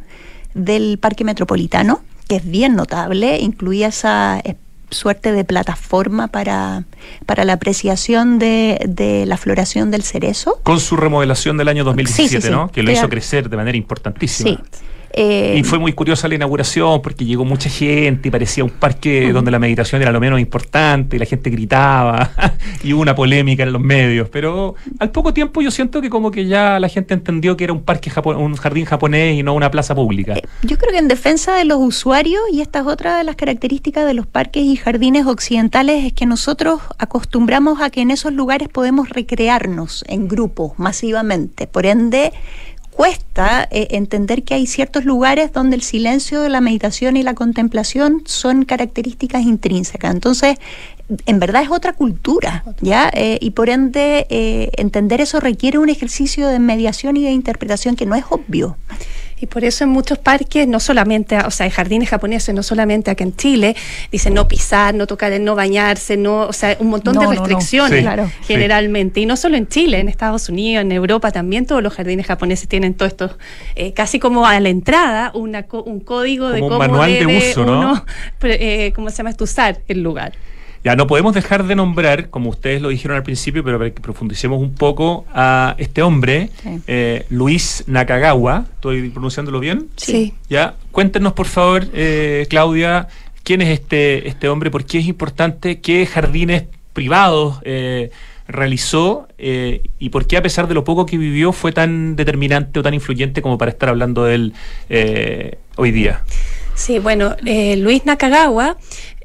[0.53, 4.41] del Parque Metropolitano, que es bien notable, incluía esa
[4.89, 6.83] suerte de plataforma para,
[7.25, 10.59] para la apreciación de, de, la floración del cerezo.
[10.63, 12.71] Con su remodelación del año 2017, ¿no?
[12.71, 14.49] Que lo hizo crecer de manera importantísima.
[14.51, 14.59] Sí.
[15.17, 19.31] Eh, y fue muy curiosa la inauguración porque llegó mucha gente y parecía un parque
[19.31, 22.31] donde la meditación era lo menos importante y la gente gritaba
[22.83, 24.27] y hubo una polémica en los medios.
[24.27, 27.71] Pero al poco tiempo yo siento que como que ya la gente entendió que era
[27.71, 30.33] un parque un jardín japonés y no una plaza pública.
[30.33, 33.37] Eh, yo creo que en defensa de los usuarios y esta es otra de las
[33.37, 38.33] características de los parques y jardines occidentales es que nosotros acostumbramos a que en esos
[38.33, 41.67] lugares podemos recrearnos en grupos masivamente.
[41.67, 42.33] Por ende,
[42.95, 48.23] cuesta eh, entender que hay ciertos lugares donde el silencio, la meditación y la contemplación
[48.25, 50.13] son características intrínsecas.
[50.13, 50.57] Entonces,
[51.25, 53.11] en verdad es otra cultura, ¿ya?
[53.13, 57.95] Eh, y por ende, eh, entender eso requiere un ejercicio de mediación y de interpretación
[57.95, 58.77] que no es obvio.
[59.37, 63.11] Y por eso en muchos parques, no solamente, o sea, en jardines japoneses, no solamente
[63.11, 63.75] acá en Chile,
[64.09, 68.05] dicen no pisar, no tocar, no bañarse, no, o sea, un montón de restricciones
[68.47, 69.19] generalmente.
[69.19, 72.69] Y no solo en Chile, en Estados Unidos, en Europa también todos los jardines japoneses
[72.69, 73.37] tienen todo esto,
[73.75, 78.05] eh, casi como a la entrada, una, un código de cómo manual de uso, ¿no?
[78.47, 79.35] Eh, ¿cómo se llama?
[79.39, 80.33] usar el lugar.
[80.85, 83.99] Ya no podemos dejar de nombrar, como ustedes lo dijeron al principio, pero para que
[83.99, 86.51] profundicemos un poco, a este hombre,
[86.85, 88.65] eh, Luis Nakagawa.
[88.75, 89.87] ¿Estoy pronunciándolo bien?
[89.95, 90.35] Sí.
[90.47, 93.07] Ya, cuéntenos por favor, eh, Claudia,
[93.41, 98.11] quién es este, este hombre, por qué es importante, qué jardines privados eh,
[98.47, 102.83] realizó y por qué a pesar de lo poco que vivió fue tan determinante o
[102.83, 104.53] tan influyente como para estar hablando de él
[105.77, 106.21] hoy día.
[106.75, 108.77] Sí, bueno, Luis Nakagawa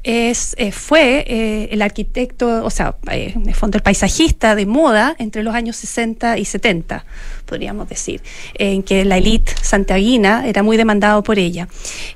[0.03, 4.65] es, eh, fue eh, el arquitecto, o sea, eh, en el fondo el paisajista de
[4.65, 7.05] moda entre los años 60 y 70,
[7.45, 8.21] podríamos decir,
[8.55, 11.67] en que la élite santiaguina era muy demandado por ella.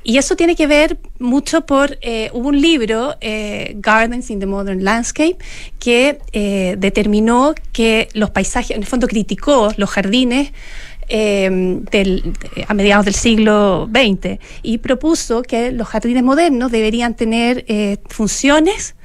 [0.03, 1.97] Y eso tiene que ver mucho por,
[2.33, 3.15] hubo un libro,
[3.75, 5.37] Gardens in the Modern Landscape,
[5.79, 6.19] que
[6.77, 10.51] determinó que los paisajes, en el fondo criticó los jardines,
[11.07, 12.23] eh,
[12.67, 18.95] a mediados del siglo XX y propuso que los jardines modernos deberían tener eh, funciones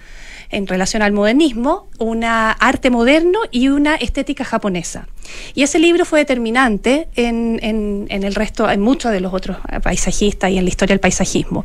[0.53, 5.07] en relación al modernismo, una arte moderno y una estética japonesa.
[5.55, 10.59] Y ese libro fue determinante en, el resto, en muchos de los otros paisajistas y
[10.59, 11.65] en la historia del paisajismo.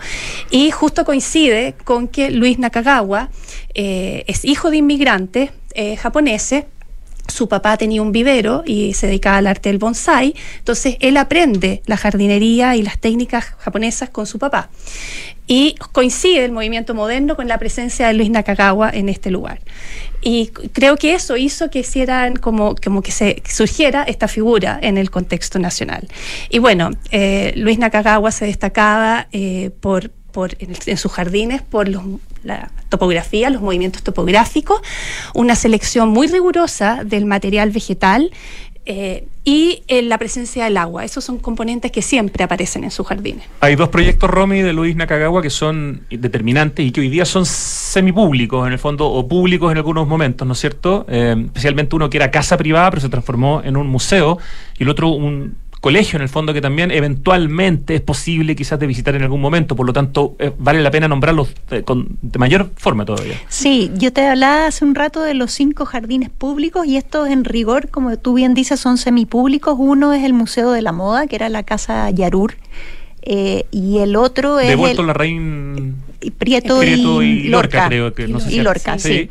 [0.51, 3.31] Y justo coincide con que Luis Nakagawa
[3.73, 5.49] eh, es hijo de inmigrantes
[5.97, 6.65] japoneses
[7.27, 11.81] su papá tenía un vivero y se dedicaba al arte del bonsai, entonces él aprende
[11.85, 14.69] la jardinería y las técnicas japonesas con su papá.
[15.47, 19.59] Y coincide el movimiento moderno con la presencia de Luis Nakagawa en este lugar.
[20.21, 21.85] Y creo que eso hizo que
[22.41, 26.07] como, como que se surgiera esta figura en el contexto nacional.
[26.49, 30.09] Y bueno, eh, Luis Nakagawa se destacaba eh, por
[30.59, 31.87] en, sus jardines por
[32.43, 34.81] la topografía, los movimientos topográficos,
[35.33, 38.31] una selección muy rigurosa del material vegetal
[38.87, 41.03] eh, y la presencia del agua.
[41.03, 43.43] Esos son componentes que siempre aparecen en sus jardines.
[43.59, 47.47] Hay dos proyectos Romy de Luis Nakagawa que son determinantes y que hoy día son
[47.47, 51.05] semipúblicos en el fondo o públicos en algunos momentos, ¿no es cierto?
[51.09, 54.37] Eh, especialmente uno que era casa privada pero se transformó en un museo
[54.77, 55.55] y el otro un
[55.85, 59.75] colegio en el fondo que también eventualmente es posible quizás de visitar en algún momento,
[59.75, 63.35] por lo tanto eh, vale la pena nombrarlos de, con, de mayor forma todavía.
[63.49, 67.43] Sí, yo te hablaba hace un rato de los cinco jardines públicos y estos en
[67.45, 69.75] rigor, como tú bien dices, son semipúblicos.
[69.77, 72.55] Uno es el Museo de la Moda, que era la Casa Yarur
[73.27, 74.67] Eh, y el otro es.
[74.67, 75.95] Devuelto el, la Rein.
[76.39, 79.29] Prieto, Prieto y, y Lorca, Lorca, creo que no sé y si- Lorca, sí.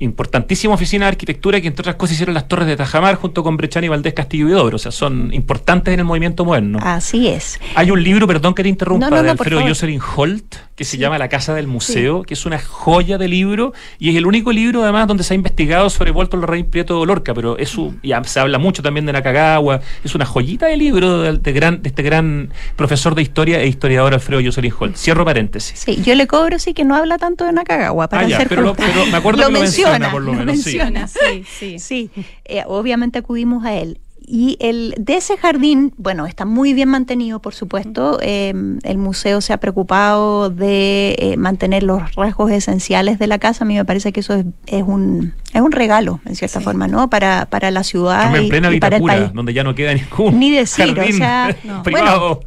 [0.00, 3.56] Importantísima oficina de arquitectura que entre otras cosas hicieron las torres de Tajamar junto con
[3.56, 4.76] Brechani, Valdés, Castillo y Dobro.
[4.76, 6.78] O sea, son importantes en el movimiento moderno.
[6.82, 7.60] Así es.
[7.74, 9.68] Hay un libro, perdón que te interrumpa, No, no, de no, por Alfredo.
[9.68, 13.72] Jocelyn Holt, que se llama La Casa del Museo, que es una joya de libro
[14.00, 17.34] y es el único libro además donde se ha investigado sobre Vuelto Larraín Prieto Lorca,
[17.34, 21.22] pero es un- y se habla mucho también de Nakagawa, es una joyita de libro
[21.22, 24.96] de, de gran, de este gran profesor de historia e historiador Alfredo Jocelyn Holt.
[24.96, 25.78] Cierro paréntesis.
[25.78, 28.48] Sí, yo le cobro sí que no habla tanto de Nakagawa, para Ah, ya, ser
[28.48, 30.78] pero lo- me acuerdo que lo menciona, por lo menos, sí.
[30.78, 31.06] menciona.
[31.06, 31.78] Sí, sí.
[31.78, 32.10] Sí,
[32.44, 33.98] eh, obviamente acudimos a él.
[34.24, 38.18] Y el, de ese jardín, bueno, está muy bien mantenido, por supuesto.
[38.22, 43.64] Eh, el museo se ha preocupado de eh, mantener los rasgos esenciales de la casa.
[43.64, 46.64] A mí me parece que eso es, es un, es un regalo, en cierta Sí.
[46.64, 47.10] forma, ¿no?
[47.10, 49.32] Para, para la ciudad y, en plena y para el país.
[49.34, 51.82] donde ya no queda ningún Ni decir, o sea, no.
[51.82, 52.40] privado.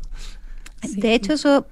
[0.82, 1.00] Sí.
[1.00, 1.68] De hecho, eso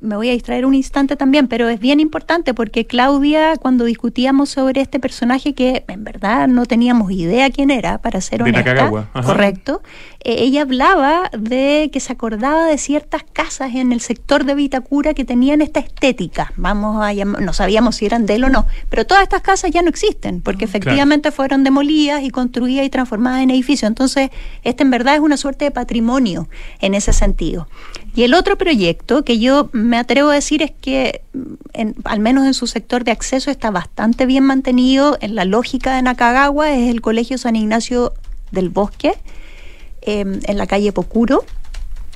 [0.00, 4.50] me voy a distraer un instante también, pero es bien importante porque Claudia, cuando discutíamos
[4.50, 9.10] sobre este personaje que en verdad no teníamos idea quién era, para ser honesta, Nakagawa,
[9.24, 9.82] correcto,
[10.24, 15.14] eh, ella hablaba de que se acordaba de ciertas casas en el sector de Vitacura
[15.14, 18.66] que tenían esta estética, vamos a llamar, no sabíamos si eran de él o no,
[18.88, 23.42] pero todas estas casas ya no existen porque efectivamente fueron demolidas y construidas y transformadas
[23.42, 24.30] en edificios, entonces
[24.64, 26.48] este en verdad es una suerte de patrimonio
[26.80, 27.68] en ese sentido.
[28.14, 31.38] Y el otro proyecto que yo me atrevo a decir es que, mm,
[31.74, 35.16] en- al menos en su sector de acceso, está bastante bien mantenido.
[35.20, 38.12] En la lógica de Nakagawa es el Colegio San Ignacio
[38.50, 39.14] del Bosque,
[40.02, 41.44] em, en la calle Pocuro.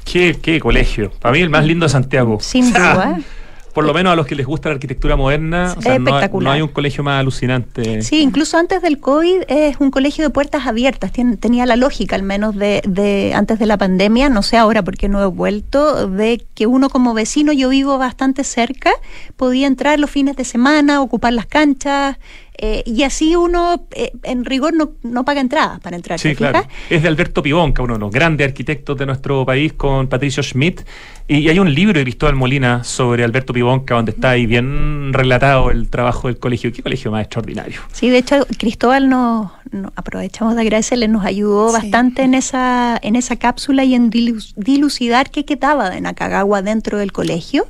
[0.04, 1.12] ¿Qué, qué colegio.
[1.20, 2.38] Para mí el más lindo de Santiago.
[2.40, 3.20] Sin duda.
[3.72, 6.62] Por lo menos a los que les gusta la arquitectura moderna, o sea, no, hay
[6.62, 8.02] un colegio más alucinante.
[8.02, 11.12] Sí, incluso antes del COVID es un colegio de puertas abiertas.
[11.12, 14.82] Tien- tenía la lógica, al menos de, de antes de la pandemia, no sé ahora
[14.82, 18.90] porque no he vuelto, de que uno como vecino, yo vivo bastante cerca,
[19.36, 22.18] podía entrar los fines de semana, ocupar las canchas.
[22.58, 26.18] Eh, y así uno, eh, en rigor, no, no paga entradas para entrar.
[26.18, 26.64] Sí, ¿te claro.
[26.90, 30.82] Es de Alberto Pibonca, uno de los grandes arquitectos de nuestro país, con Patricio Schmidt.
[31.28, 35.12] Y, y hay un libro de Cristóbal Molina sobre Alberto Pibonca, donde está ahí bien
[35.12, 36.72] relatado el trabajo del colegio.
[36.72, 37.80] Qué colegio más extraordinario.
[37.92, 41.74] Sí, de hecho, Cristóbal nos, nos- aprovechamos de agradecerle, nos ayudó Sí.
[41.80, 46.98] bastante en esa, en esa cápsula y en dilu- dilucidar qué quedaba de Nakagawa dentro
[46.98, 47.66] del colegio.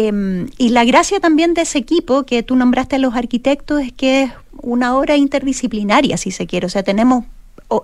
[0.00, 3.92] Eh, y la gracia también de ese equipo que tú nombraste a los arquitectos es
[3.92, 4.30] que es
[4.60, 6.66] una obra interdisciplinaria, si se quiere.
[6.66, 7.24] O sea, tenemos,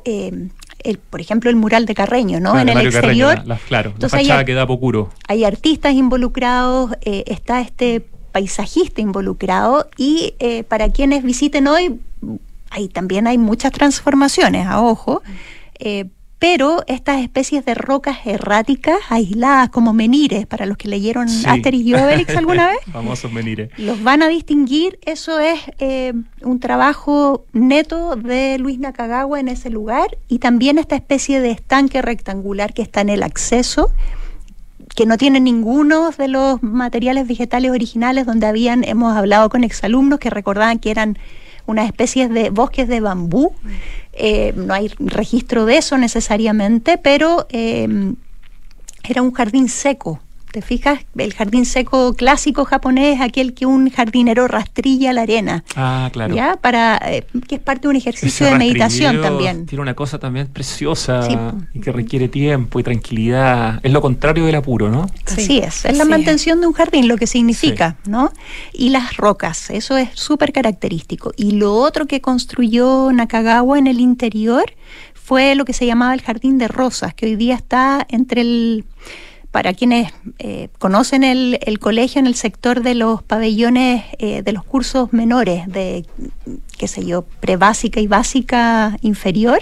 [0.05, 0.49] eh,
[0.83, 2.53] el, por ejemplo, el mural de Carreño, ¿no?
[2.53, 3.49] Claro, en el Mario Carreño, exterior.
[3.49, 5.11] la- la- claro, Entonces, la hay fachada ar- que da Pocuro.
[5.29, 12.01] hay artistas involucrados, eh, está este paisajista involucrado y eh, para quienes visiten hoy,
[12.71, 15.23] ahí también hay muchas transformaciones, a ojo,
[15.79, 16.07] eh,
[16.45, 21.47] pero estas especies de rocas erráticas aisladas como menires, para los que leyeron Sí.
[21.49, 23.71] Asterix y Obelix alguna vez, Famosos menires.
[23.79, 24.99] los van a distinguir.
[25.07, 30.97] Eso es eh, un trabajo neto de Luis Nakagawa en ese lugar y también esta
[30.97, 33.91] especie de estanque rectangular que está en el acceso
[34.95, 40.19] que no tiene ninguno de los materiales vegetales originales donde habían, hemos hablado con exalumnos
[40.19, 41.17] que recordaban que eran
[41.67, 43.53] unas especies de bosques de bambú.
[44.17, 47.89] Eh, no hay registro de eso necesariamente, pero eh,
[49.09, 50.21] era un jardín seco.
[50.55, 51.01] ¿Te fijas?
[51.17, 55.65] El jardín seco clásico japonés, aquel que un jardinero rastrilla la arena.
[55.75, 56.33] Ah, claro.
[56.33, 56.55] ¿Ya?
[56.55, 59.67] Para, eh, que es parte de un ejercicio Ese de meditación también.
[59.67, 61.37] Tiene una cosa también preciosa Sí.
[61.75, 63.81] y que requiere tiempo y tranquilidad.
[63.83, 65.09] Es lo contrario del apuro, ¿no?
[65.27, 66.11] Sí, Así es, es la sí.
[66.11, 68.31] mantención de un jardín, lo que significa, ¿no?
[68.73, 71.33] Y las rocas, eso es súper característico.
[71.37, 74.73] Y lo otro que construyó Nakagawa en el interior
[75.15, 78.85] fue lo que se llamaba el Jardín de Rosas, que hoy día está entre el...
[79.55, 84.53] Para quienes eh, conocen el, el colegio en el sector de los pabellones eh, de
[84.53, 86.05] los cursos menores, de,
[86.77, 89.61] qué sé yo, prebásica y básica inferior,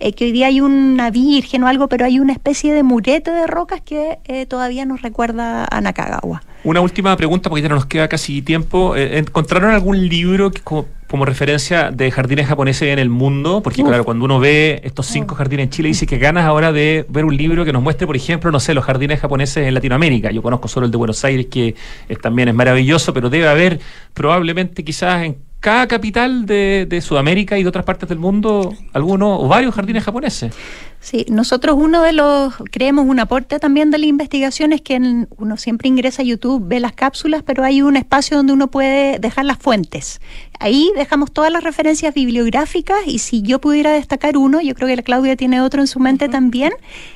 [0.00, 3.30] eh, que hoy día hay una virgen o algo, pero hay una especie de murete
[3.30, 6.42] de rocas que eh, todavía nos recuerda a Nakagawa.
[6.64, 8.96] Una última pregunta, porque ya no nos queda casi tiempo.
[8.96, 13.60] Eh, ¿Encontraron algún libro que co- como, referencia de jardines japoneses en el mundo?
[13.62, 13.88] Porque, Uf.
[13.88, 17.24] claro, cuando uno ve estos cinco jardines en Chile, dice que ganas ahora de ver
[17.24, 20.30] un libro que nos muestre, por ejemplo, no sé, los jardines japoneses en Latinoamérica.
[20.30, 21.74] Yo conozco solo el de Buenos Aires, que
[22.08, 23.80] es- también es maravilloso, pero debe haber
[24.14, 29.38] probablemente quizás en cada capital de, de Sudamérica y de otras partes del mundo alguno
[29.38, 30.54] o varios jardines japoneses.
[31.00, 35.28] Sí, nosotros uno de los, creemos un aporte también de la investigación es que en-
[35.38, 39.18] uno siempre ingresa a YouTube, ve las cápsulas, pero hay un espacio donde uno puede
[39.18, 40.20] dejar las fuentes.
[40.58, 44.96] Ahí dejamos todas las referencias bibliográficas y si yo pudiera destacar uno, yo creo que
[44.96, 46.72] la Claudia tiene otro en su mente también,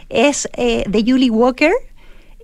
[0.08, 1.72] es eh, de Julie Walker,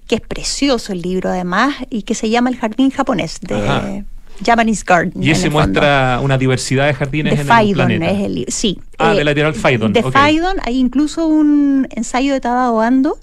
[0.07, 4.05] que es precioso el libro además, y que se llama El Jardín Japonés de
[4.45, 5.23] Japanese Garden.
[5.23, 8.11] Y ese muestra una diversidad de jardines de en Faidon el planeta.
[8.21, 8.81] es el sí.
[8.99, 9.93] Ah, de la editorial Faidon.
[9.93, 10.03] De.
[10.03, 13.19] Faidon hay incluso un ensayo de Tadao Ando.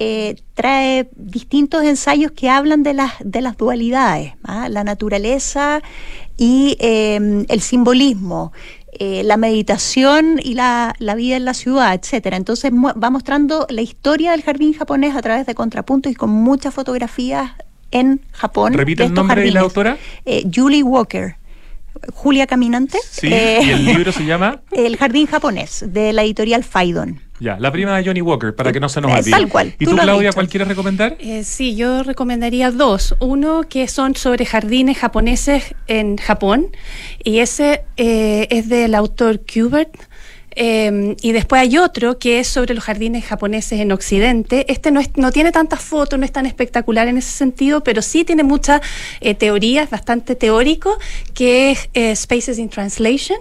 [0.00, 4.68] eh, trae distintos ensayos que hablan de las, de las dualidades, ¿ah?
[4.68, 5.82] la naturaleza
[6.36, 8.52] y eh, el simbolismo,
[8.92, 12.36] eh, la meditación y la, la vida en la ciudad, etcétera.
[12.36, 16.30] Entonces mu- va mostrando la historia del jardín japonés a través de contrapuntos y con
[16.30, 17.52] muchas fotografías
[17.90, 18.72] en Japón.
[18.74, 19.62] ¿Repite de el nombre de la jardines.
[19.62, 19.98] autora?
[20.24, 21.36] Eh, Julie Walker.
[22.14, 22.98] Julia Caminante.
[23.10, 24.60] Sí, Eh, y el libro se llama.
[24.70, 27.20] El jardín japonés, de la editorial Faidon.
[27.40, 29.30] Ya, la prima de Johnny Walker, para que no se nos Eh, olvide.
[29.30, 31.16] tal cual, ¿Y tú tú, Claudia, cuál quieres recomendar?
[31.20, 33.14] Eh, sí, yo recomendaría dos.
[33.20, 36.68] Uno que son sobre jardines japoneses en Japón
[37.22, 39.94] y ese eh, es del autor Kubert.
[40.60, 44.66] Eh, y después hay otro que es sobre los jardines japoneses en Occidente.
[44.72, 48.02] Este no, es- no tiene tantas fotos, no es tan espectacular en ese sentido, pero
[48.02, 48.80] sí tiene muchas
[49.20, 50.98] eh, teorías, bastante teórico,
[51.32, 53.38] que es eh, Spaces in Translation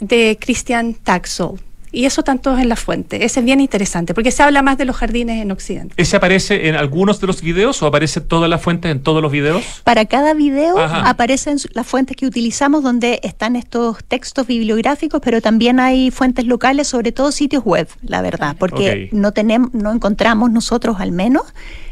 [0.00, 1.58] de Christian Taxol.
[1.94, 3.24] Y eso están todos en la fuente.
[3.24, 5.94] Ese es bien interesante, porque se habla más de los jardines en Occidente.
[5.96, 9.30] ¿Ese aparece en algunos de los videos o aparece todas las fuentes en todos los
[9.30, 9.62] videos?
[9.84, 11.08] Para cada video Ajá.
[11.08, 16.88] aparecen las fuentes que utilizamos donde están estos textos bibliográficos, pero también hay fuentes locales,
[16.88, 21.44] sobre todo sitios web, la verdad, porque no tenemos, no encontramos nosotros al menos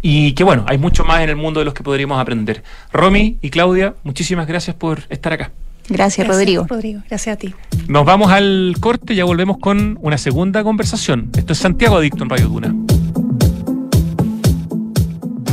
[0.02, 2.64] y que bueno, hay mucho más en el mundo de los que podríamos aprender.
[2.92, 5.52] Romy y Claudia, muchísimas gracias por estar acá.
[5.90, 6.66] Gracias, Rodrigo.
[6.70, 7.54] Rodrigo, gracias a ti.
[7.88, 11.30] Nos vamos al corte y ya volvemos con una segunda conversación.
[11.36, 12.76] Esto es Santiago Adicto en Radio Duna.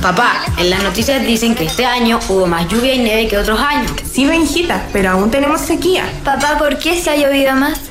[0.01, 3.59] Papá, en las noticias dicen que este año hubo más lluvia y nieve que otros
[3.59, 3.93] años.
[4.09, 6.05] Sí, Benjita, pero aún tenemos sequía.
[6.25, 7.91] Papá, ¿por qué se ha llovido más?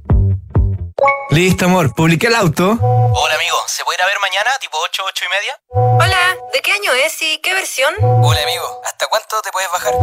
[1.31, 1.93] Listo, amor.
[1.93, 2.77] Publiqué el auto.
[2.81, 3.57] Hola, amigo.
[3.67, 5.59] ¿Se puede ir a ver mañana, tipo 8, 8 y media?
[5.73, 7.93] Hola, ¿de qué año es y qué versión?
[8.01, 8.81] Hola, amigo.
[8.85, 9.93] ¿Hasta cuánto te puedes bajar?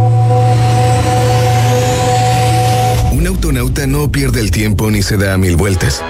[3.12, 6.02] Un autonauta no pierde el tiempo ni se da mil vueltas.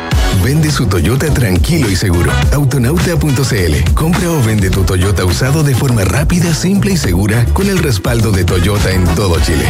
[0.42, 2.30] Vende su Toyota tranquilo y seguro.
[2.52, 3.94] Autonauta.cl.
[3.94, 8.30] Compra o vende tu Toyota usado de forma rápida, simple y segura con el respaldo
[8.30, 9.66] de Toyota en todo Chile.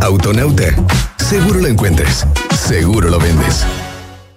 [0.00, 0.74] Autonauta.
[1.16, 2.26] Seguro lo encuentras.
[2.54, 3.64] Seguro lo vendes.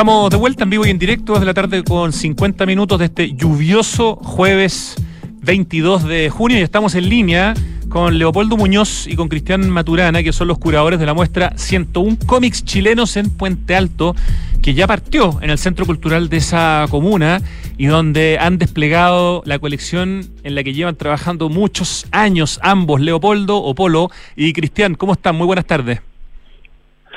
[0.00, 3.04] Estamos de vuelta en vivo y en directo desde la tarde con 50 minutos de
[3.04, 4.96] este lluvioso jueves
[5.42, 7.52] 22 de junio y estamos en línea
[7.90, 12.16] con Leopoldo Muñoz y con Cristian Maturana, que son los curadores de la muestra 101
[12.26, 14.14] cómics chilenos en Puente Alto,
[14.62, 17.42] que ya partió en el Centro Cultural de esa comuna
[17.76, 23.58] y donde han desplegado la colección en la que llevan trabajando muchos años ambos, Leopoldo
[23.58, 24.94] o Polo y Cristian.
[24.94, 25.36] ¿Cómo están?
[25.36, 26.00] Muy buenas tardes.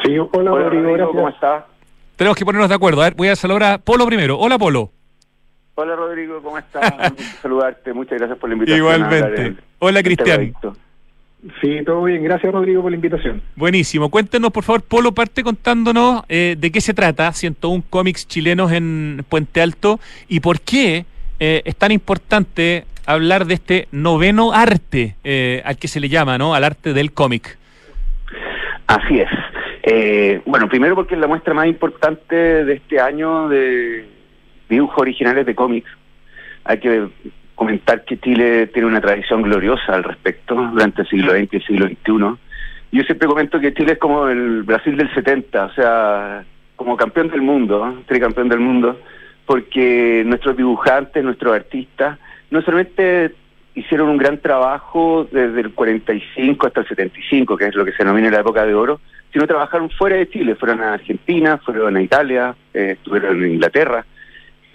[0.04, 1.64] Sí, hola, Hola, Rodrigo, Rodrigo, ¿cómo estás?
[2.16, 3.02] Tenemos que ponernos de acuerdo.
[3.02, 4.38] A ver, voy a saludar a Polo primero.
[4.38, 4.92] Hola, Polo.
[5.76, 6.94] Hola, Rodrigo, ¿cómo estás?
[7.42, 7.94] Saludarte.
[7.94, 8.78] Muchas gracias por la invitación.
[8.78, 9.56] Igualmente.
[9.80, 10.54] Hola, del Cristian.
[11.60, 12.24] Sí, todo bien.
[12.24, 13.42] Gracias, Rodrigo, por la invitación.
[13.56, 14.10] Buenísimo.
[14.10, 19.26] Cuéntenos, por favor, Polo, parte contándonos eh, de qué se trata 101 cómics chilenos en
[19.28, 20.00] Puente Alto
[20.30, 21.06] y por qué
[21.40, 26.38] eh, es tan importante hablar de este noveno arte eh, al que se le llama,
[26.38, 26.56] ¿no?
[26.56, 27.58] Al arte del cómic.
[28.88, 29.30] Así es.
[29.86, 34.06] Eh, bueno, primero porque es la muestra más importante de este año de
[34.70, 35.90] dibujos originales de cómics.
[36.64, 37.10] Hay que
[37.56, 41.66] comentar que Chile tiene una tradición gloriosa al respecto durante el siglo XX y el
[41.66, 42.40] siglo XXI.
[42.94, 46.46] Yo siempre comento que Chile es como el Brasil del 70, o sea,
[46.78, 49.00] como campeón del mundo, tricampeón del mundo,
[49.46, 52.18] porque nuestros dibujantes, nuestros artistas,
[52.52, 53.34] no solamente
[53.76, 58.04] hicieron un gran trabajo desde el 45 hasta el 75, que es lo que se
[58.04, 59.02] denomina la época de oro,
[59.34, 64.06] sino trabajaron fuera de Chile, fueron a Argentina, fueron a Italia, eh, estuvieron en Inglaterra.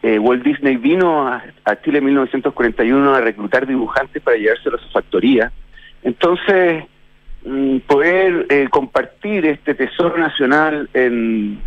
[0.02, 1.42] Eh, Walt Disney vino a,
[1.82, 5.52] Chile en 1941 a reclutar dibujantes para llevárselos a su factoría.
[6.02, 6.84] Entonces,
[7.44, 11.60] mm, poder eh, compartir este tesoro nacional en,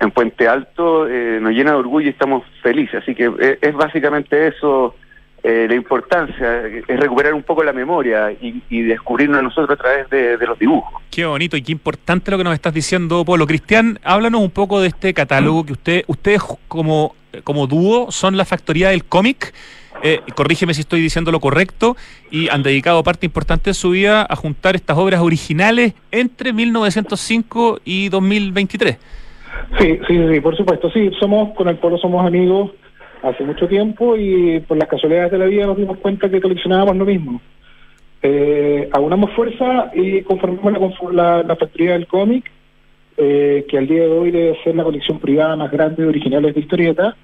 [0.00, 3.02] en Puente Alto eh, nos llena de orgullo y estamos felices.
[3.02, 4.94] Así que es básicamente eso
[5.42, 9.82] eh, la importancia, es recuperar un poco la memoria y, y descubrirnos a nosotros a
[9.82, 11.00] través de, de los dibujos.
[11.10, 13.46] Qué bonito y qué importante lo que nos estás diciendo, Polo.
[13.46, 17.14] Cristian, háblanos un poco de este catálogo que usted, ustedes como,
[17.44, 19.54] como dúo son la factoría del cómic.
[20.02, 21.96] Eh, corrígeme si estoy diciendo lo correcto,
[22.30, 27.80] y han dedicado parte importante de su vida a juntar estas obras originales entre 1905
[27.84, 28.96] y 2023.
[29.78, 30.90] Sí, sí, sí, por supuesto.
[30.90, 32.70] Sí, somos con el Polo somos amigos
[33.22, 36.96] hace mucho tiempo y por las casualidades de la vida nos dimos cuenta que coleccionábamos
[36.96, 37.40] lo mismo.
[38.22, 42.50] Eh, aunamos fuerza y conformamos la, la, la factoría del cómic,
[43.16, 46.54] eh, que al día de hoy debe ser la colección privada más grande de originales
[46.54, 47.16] de historieta.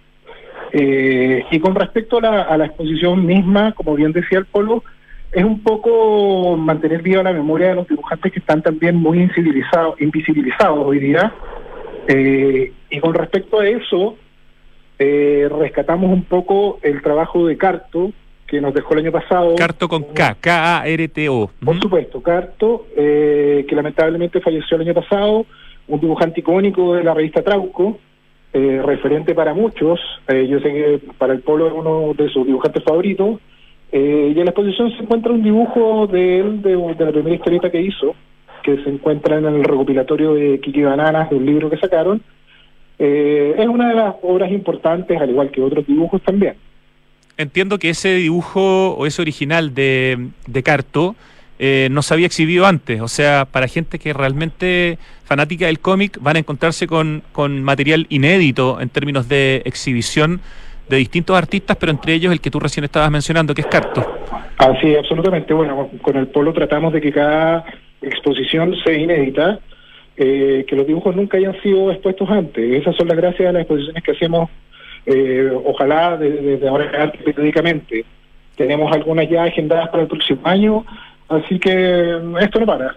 [0.72, 4.82] Eh, y con respecto a la, a la exposición misma, como bien decía el Polo,
[5.30, 10.86] es un poco mantener viva la memoria de los dibujantes que están también muy invisibilizados
[10.86, 11.32] hoy día.
[12.07, 14.16] Eh, y con respecto a eso,
[14.99, 18.12] eh, rescatamos un poco el trabajo de Carto,
[18.47, 19.55] que nos dejó el año pasado.
[19.57, 21.51] Carto con K, K-A-R-T-O.
[21.64, 25.47] Por supuesto, Carto, eh, que lamentablemente falleció el año pasado,
[25.88, 27.99] un dibujante icónico de la revista Trauco,
[28.53, 32.47] eh, referente para muchos, eh, yo sé que para el pueblo es uno de sus
[32.47, 33.40] dibujantes favoritos,
[33.90, 37.34] eh, y en la exposición se encuentra un dibujo de él, de, de la primera
[37.34, 38.14] historieta que hizo,
[38.62, 42.22] que se encuentra en el recopilatorio de Kiki Bananas, de un libro que sacaron.
[42.99, 46.55] Eh, es una de las obras importantes, al igual que otros dibujos también.
[47.36, 51.16] Entiendo que ese dibujo o ese original de, de Carto
[51.59, 53.01] eh, no se había exhibido antes.
[53.01, 58.07] O sea, para gente que realmente fanática del cómic, van a encontrarse con, con material
[58.09, 60.40] inédito en términos de exhibición
[60.88, 64.07] de distintos artistas, pero entre ellos el que tú recién estabas mencionando, que es Carto.
[64.59, 65.55] Así, absolutamente.
[65.55, 67.64] Bueno, con el Polo tratamos de que cada
[68.03, 69.61] exposición sea inédita,
[70.16, 72.80] eh, que los dibujos nunca hayan sido expuestos antes.
[72.80, 74.50] Esas son las gracias a las exposiciones que hacemos,
[75.06, 78.04] eh, ojalá desde de, de ahora periódicamente.
[78.56, 80.84] Tenemos algunas ya agendadas para el próximo año,
[81.28, 82.96] Así que esto no para.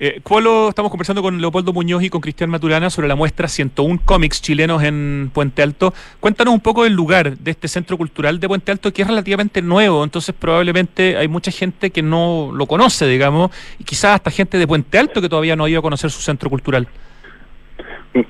[0.00, 0.22] Eh,
[0.68, 4.84] estamos conversando con Leopoldo Muñoz y con Cristian Maturana sobre la muestra 101 cómics chilenos
[4.84, 5.92] en Puente Alto.
[6.20, 9.60] Cuéntanos un poco del lugar de este centro cultural de Puente Alto, que es relativamente
[9.60, 14.56] nuevo, entonces probablemente hay mucha gente que no lo conoce, digamos, y quizás hasta gente
[14.56, 16.86] de Puente Alto que todavía no ha ido a conocer su centro cultural.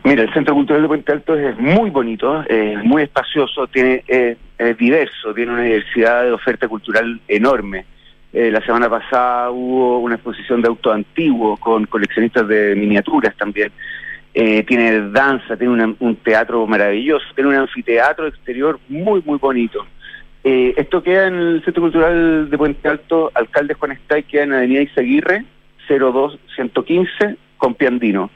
[0.04, 4.78] Mira, el Centro Cultural de Puente Alto es muy bonito, es muy espacioso, tiene, es
[4.78, 7.84] diverso, tiene una diversidad de oferta cultural enorme.
[8.32, 13.72] Eh, la semana pasada hubo una exposición de autos antiguos con coleccionistas de miniaturas también.
[14.34, 19.86] Eh, tiene danza, tiene un teatro maravilloso, tiene un anfiteatro exterior muy, muy bonito.
[20.44, 24.52] Eh, esto queda en el Centro Cultural de Puente Alto, Alcalde Juan Estay, queda en
[24.52, 25.44] Avenida Izaguirre,
[25.88, 28.30] 02115, con Piandino.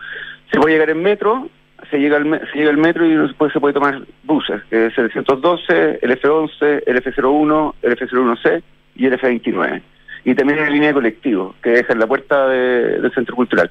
[0.51, 1.49] Se puede llegar en metro,
[1.90, 4.99] se llega al, se llega al metro y después se puede tomar buses, que es
[4.99, 8.62] el 112, el F11, el F01, el F01C
[8.95, 9.82] y el F29.
[10.24, 13.68] Y también hay línea de colectivo que deja en la puerta de- del Centro Cultural.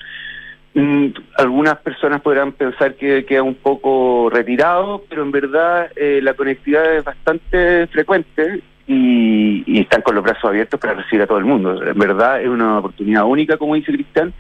[0.74, 1.07] Mm,
[1.38, 6.95] algunas personas podrán pensar que queda un poco retirado, pero en verdad eh, la conectividad
[6.95, 11.45] es bastante frecuente y, y están con los brazos abiertos para recibir a todo el
[11.45, 11.82] mundo.
[11.86, 14.34] En verdad es una oportunidad única, como dice Cristian,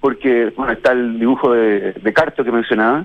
[0.00, 3.04] porque bueno está el dibujo de, de Carto que mencionaba,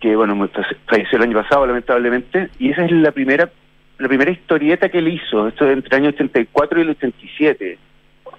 [0.00, 0.48] que bueno
[0.86, 3.50] falleció el año pasado lamentablemente, y esa es la primera
[3.98, 7.78] la primera historieta que él hizo, esto es entre el año 84 y el 87,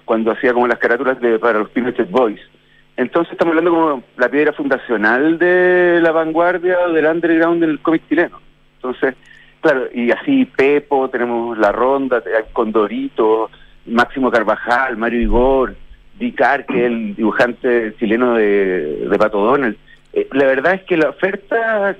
[0.04, 2.40] cuando hacía como las carátulas de para los Pinochet Boys.
[2.96, 8.40] Entonces estamos hablando como la piedra fundacional de la vanguardia del underground del cómic chileno.
[8.76, 9.14] Entonces,
[9.60, 13.50] claro, y así Pepo, tenemos La Ronda, Condorito,
[13.86, 15.76] Máximo Carvajal, Mario Igor,
[16.18, 19.76] Vicar, que es el dibujante chileno de, de Pato Donald.
[20.14, 21.94] Eh, la verdad es que la oferta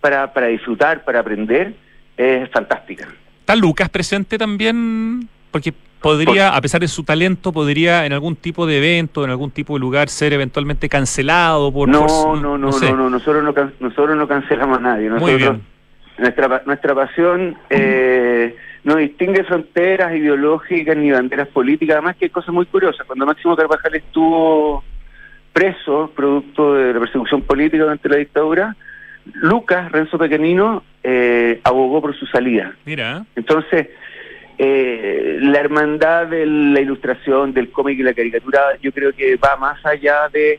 [0.00, 1.74] para, para disfrutar, para aprender,
[2.20, 3.08] es fantástica.
[3.40, 5.28] ¿Está Lucas presente también?
[5.50, 9.50] Porque podría, a pesar de su talento, podría en algún tipo de evento, en algún
[9.50, 11.88] tipo de lugar, ser eventualmente cancelado por...
[11.88, 12.90] No, por- no, no, sé.
[12.90, 15.10] no, no, nosotros no, can- nosotros no cancelamos a nadie.
[15.10, 15.62] Muy Nosotros, bien.
[16.18, 18.54] Nuestra, nuestra pasión eh,
[18.84, 21.94] no distingue fronteras ideológicas ni banderas políticas.
[21.96, 23.06] Además que hay cosas muy curiosas.
[23.06, 24.84] Cuando Máximo Carvajal estuvo
[25.52, 28.76] preso, producto de la persecución política durante la dictadura,
[29.34, 32.74] Lucas, Renzo Pequeñino, eh, abogó por su salida.
[32.84, 33.88] Mira, Entonces,
[34.58, 39.56] eh, la hermandad de la ilustración, del cómic y la caricatura, yo creo que va
[39.56, 40.58] más allá de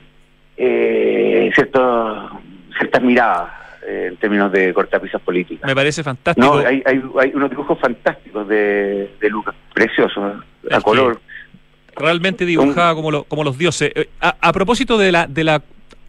[0.58, 2.32] eh, ciertos-
[2.78, 3.52] ciertas miradas
[3.88, 5.68] eh, en términos de cortapisas políticas.
[5.68, 6.46] me parece fantástico.
[6.48, 11.20] No, hay, hay, hay unos dibujos fantásticos de, de Lucas, preciosos, a color.
[11.96, 13.92] realmente dibujada como, lo- como los dioses.
[13.96, 15.62] Eh, A, a propósito de la, de la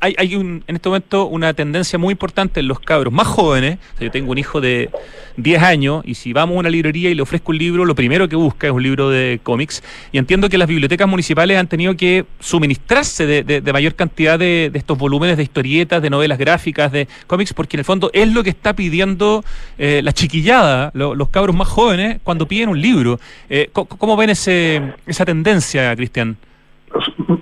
[0.03, 3.79] hay, hay un, en este momento una tendencia muy importante en los cabros más jóvenes.
[4.01, 4.91] Yo tengo un hijo de
[5.37, 8.29] 10 años y si vamos a una librería y le ofrezco un libro, lo primero
[8.29, 9.81] que busca es un libro de cómics.
[10.11, 14.79] Y entiendo que las bibliotecas municipales han tenido que suministrarse de, mayor cantidad de, de
[14.79, 18.43] estos volúmenes de historietas, de novelas gráficas, de cómics, porque en el fondo es lo
[18.43, 19.45] que está pidiendo
[19.79, 23.21] eh, la chiquillada, lo- los cabros más jóvenes, cuando piden un libro.
[23.49, 26.37] Eh, ¿Cómo ven ese, esa tendencia, Cristian?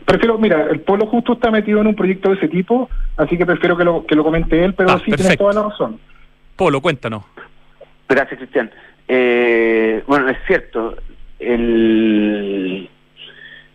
[0.05, 3.47] Prefiero, mira, el Polo justo está metido en un proyecto de ese tipo, así que
[3.47, 5.45] prefiero que lo, que lo comente él, pero Ah, sí, perfecto.
[5.49, 5.99] toda la razón.
[6.57, 7.25] Polo, cuéntanos.
[8.09, 8.71] Gracias, Cristian.
[9.09, 10.97] Eh, bueno, es cierto,
[11.39, 12.89] el,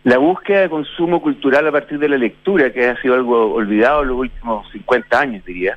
[0.04, 4.02] la búsqueda de consumo cultural a partir de la lectura, que ha sido algo olvidado
[4.02, 5.76] en los últimos 50 años, diría,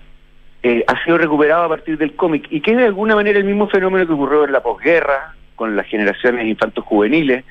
[0.62, 3.46] eh, ha sido recuperado a partir del cómic y que es de alguna manera el
[3.46, 7.44] mismo fenómeno que ocurrió en la posguerra, con las generaciones infantos juveniles,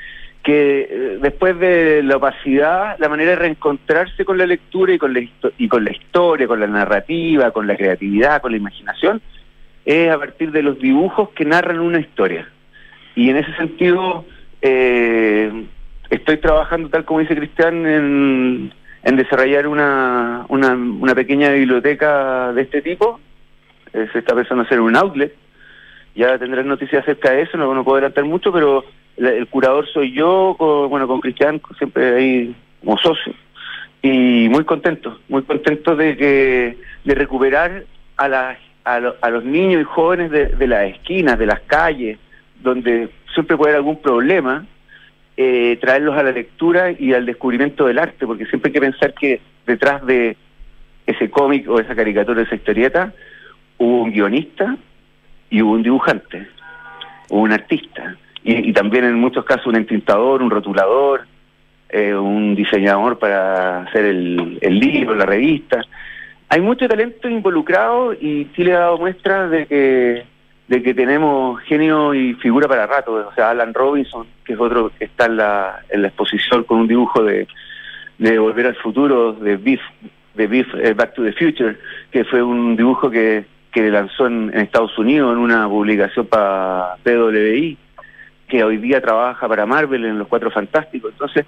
[0.43, 5.13] que eh, después de la opacidad, la manera de reencontrarse con la lectura y con
[5.13, 5.21] la,
[5.59, 9.21] y con la historia, con la narrativa, con la creatividad, con la imaginación,
[9.85, 12.49] es a partir de los dibujos que narran una historia.
[13.15, 14.25] Y en ese sentido,
[14.63, 15.67] eh,
[16.11, 18.73] estoy trabajando, tal como dice Cristian, en,
[19.03, 23.21] en desarrollar una, una, una pequeña biblioteca de este tipo.
[23.93, 25.35] Eh, se está pensando hacer un outlet.
[26.19, 28.85] Ya tendrán noticias acerca de eso, no, no puedo adelantar mucho, pero
[29.17, 33.33] el, curador soy yo, con, bueno, con Cristian, siempre ahí como socio.
[34.03, 37.85] Y muy contento, muy contento de que de recuperar
[38.17, 42.19] a, las a los niños y jóvenes de, de las esquinas, de las calles,
[42.65, 44.67] donde siempre puede haber algún problema,
[45.37, 49.15] eh, traerlos a la lectura y al descubrimiento del arte, porque siempre hay que pensar
[49.15, 50.37] que detrás de
[51.07, 53.15] ese cómic o esa caricatura, esa historieta,
[53.77, 54.77] hubo un guionista
[55.51, 56.49] y hubo un dibujante,
[57.31, 61.27] hubo un artista, y, también en muchos casos un entintador, un rotulador,
[61.91, 65.85] eh, un diseñador para hacer el, el libro, la revista.
[66.49, 70.25] Hay mucho talento involucrado y Chile ha dado muestras de que
[70.69, 73.29] de que tenemos genio y figura para rato.
[73.29, 76.81] O sea, Alan Robinson, que es otro que está en la, en la exposición con
[76.81, 77.49] un dibujo de,
[78.19, 79.81] de Volver al Futuro, de Beef,
[80.35, 81.77] de Beef eh, Back to the Future,
[82.11, 86.97] que fue un dibujo que, que lanzó en, en Estados Unidos en una publicación para
[87.03, 87.77] PWI,
[88.49, 91.13] que hoy día trabaja para Marvel en Los Cuatro Fantásticos.
[91.13, 91.47] Entonces,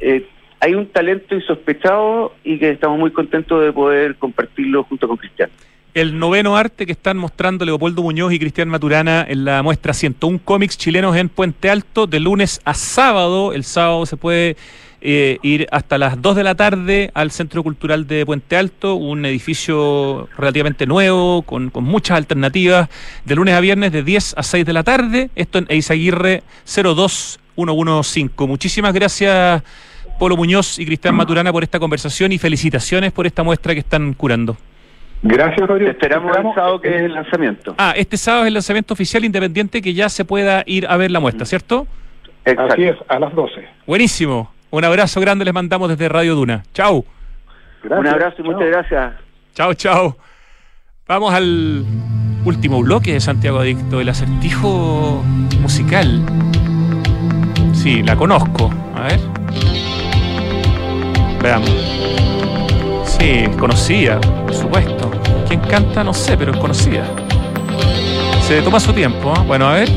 [0.00, 0.26] eh,
[0.60, 5.50] hay un talento insospechado y que estamos muy contentos de poder compartirlo junto con Cristian.
[5.92, 10.40] El noveno arte que están mostrando Leopoldo Muñoz y Cristian Maturana en la muestra 101
[10.44, 13.54] cómics chilenos en Puente Alto de lunes a sábado.
[13.54, 14.56] El sábado se puede
[15.00, 19.24] eh, ir hasta las 2 de la tarde al Centro Cultural de Puente Alto, un
[19.24, 22.88] edificio relativamente nuevo, con, con muchas alternativas,
[23.24, 25.30] de lunes a viernes de 10 a 6 de la tarde.
[25.34, 28.46] Esto en Eizaguirre 02115.
[28.46, 29.62] Muchísimas gracias.
[30.18, 34.14] Polo Muñoz y Cristian Maturana por esta conversación y felicitaciones por esta muestra que están
[34.14, 34.56] curando.
[35.22, 35.90] Gracias, Rodrigo.
[35.90, 37.74] Esperamos, el sábado que es el lanzamiento.
[37.78, 41.10] Ah, este sábado es el lanzamiento oficial independiente que ya se pueda ir a ver
[41.10, 41.86] la muestra, ¿cierto?
[42.44, 42.74] Exacto.
[42.74, 43.54] Así es, a las 12.
[43.86, 44.55] Buenísimo.
[44.70, 46.62] Un abrazo grande les mandamos desde Radio Duna.
[46.74, 47.04] Chau.
[47.82, 48.52] Gracias, Un abrazo y chao.
[48.52, 49.12] muchas gracias.
[49.54, 50.16] Chao, chao.
[51.08, 51.84] Vamos al
[52.44, 55.22] último bloque de Santiago Adicto, el acertijo
[55.60, 56.20] musical.
[57.72, 58.70] Sí, la conozco.
[58.96, 59.20] A ver.
[61.42, 61.70] Veamos.
[63.04, 65.10] Sí, conocida, por supuesto.
[65.46, 66.02] ¿Quién canta?
[66.02, 67.04] No sé, pero es conocida.
[68.42, 69.32] Se toma su tiempo.
[69.32, 69.40] ¿eh?
[69.46, 69.88] Bueno, a ver.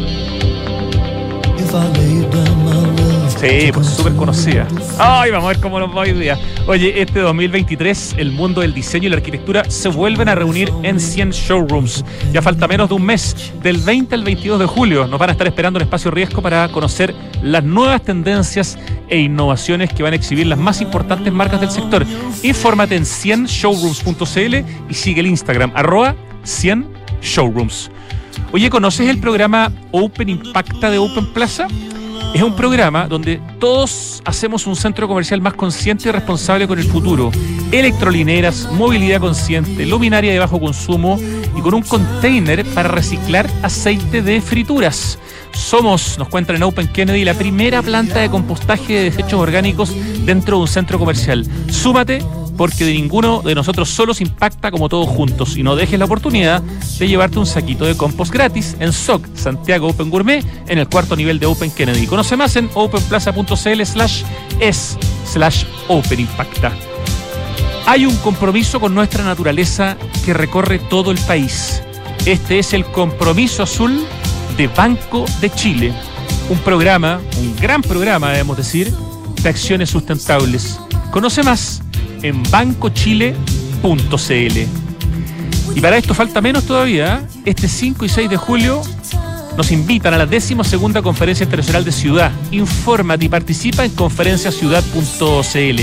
[3.40, 4.68] Sí, pues súper conocida.
[4.98, 6.38] Ay, vamos a ver cómo nos va hoy día.
[6.68, 11.00] Oye, este 2023 el mundo del diseño y la arquitectura se vuelven a reunir en
[11.00, 12.04] 100 showrooms.
[12.34, 15.08] Ya falta menos de un mes, del 20 al 22 de julio.
[15.08, 18.78] Nos van a estar esperando en Espacio Riesgo para conocer las nuevas tendencias
[19.08, 22.06] e innovaciones que van a exhibir las más importantes marcas del sector.
[22.44, 24.56] Infórmate en 100showrooms.cl
[24.90, 26.14] y sigue el Instagram, arroba
[26.44, 26.86] 100
[27.22, 27.90] showrooms.
[28.52, 31.68] Oye, ¿conoces el programa Open Impacta de Open Plaza?
[32.34, 36.86] Es un programa donde todos hacemos un centro comercial más consciente y responsable con el
[36.86, 37.32] futuro.
[37.72, 41.20] Electrolineras, movilidad consciente, luminaria de bajo consumo
[41.58, 45.18] y con un container para reciclar aceite de frituras.
[45.54, 49.96] Somos, nos cuentan en Open Kennedy, la primera planta de compostaje de desechos orgánicos
[50.30, 51.44] dentro de un centro comercial.
[51.72, 52.24] Súmate
[52.56, 56.62] porque de ninguno de nosotros solos impacta como todos juntos y no dejes la oportunidad
[56.62, 61.16] de llevarte un saquito de compost gratis en SOC Santiago Open Gourmet en el cuarto
[61.16, 62.06] nivel de Open Kennedy.
[62.06, 64.22] Conoce más en openplaza.cl slash
[64.60, 66.74] es slash Open Impacta.
[67.88, 71.82] Hay un compromiso con nuestra naturaleza que recorre todo el país.
[72.28, 74.06] Este es el compromiso azul
[74.58, 75.92] de Banco de Chile.
[76.52, 78.94] Un programa, un gran programa, debemos decir,
[79.44, 80.80] de acciones sustentables.
[81.12, 81.82] Conoce más
[82.22, 83.36] en bancochile.cl.
[85.76, 87.28] Y para esto falta menos todavía.
[87.46, 88.82] Este 5 y 6 de julio
[89.58, 92.32] nos invitan a la décima segunda Conferencia Internacional de Ciudad.
[92.52, 95.82] Infórmate y participa en conferenciaciudad.cl.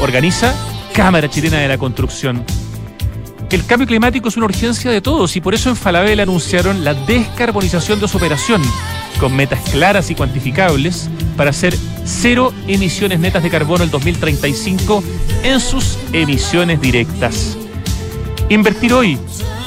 [0.00, 0.54] Organiza
[0.92, 2.44] Cámara Chilena de la Construcción.
[3.50, 6.94] El cambio climático es una urgencia de todos y por eso en Falabella anunciaron la
[6.94, 8.62] descarbonización de su operación,
[9.20, 15.02] con metas claras y cuantificables para hacer cero emisiones netas de carbono el 2035
[15.44, 17.56] en sus emisiones directas.
[18.48, 19.18] Invertir hoy,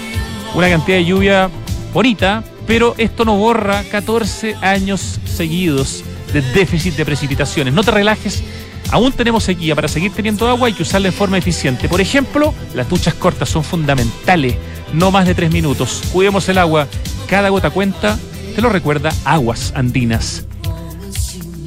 [0.55, 1.51] una cantidad de lluvia
[1.93, 7.75] bonita, pero esto no borra 14 años seguidos de déficit de precipitaciones.
[7.75, 8.45] No te relajes,
[8.93, 9.75] aún tenemos sequía.
[9.75, 11.89] Para seguir teniendo agua hay que usarla de forma eficiente.
[11.89, 14.55] Por ejemplo, las duchas cortas son fundamentales,
[14.93, 16.01] no más de 3 minutos.
[16.13, 16.87] Cuidemos el agua,
[17.27, 18.17] cada gota cuenta.
[18.55, 20.47] Te lo recuerda Aguas Andinas.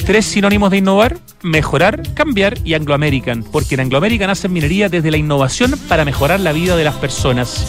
[0.06, 4.88] Tres sinónimos de innovar, mejorar, cambiar y Anglo American, porque en Anglo American hacen minería
[4.88, 7.66] desde la innovación para mejorar la vida de las personas.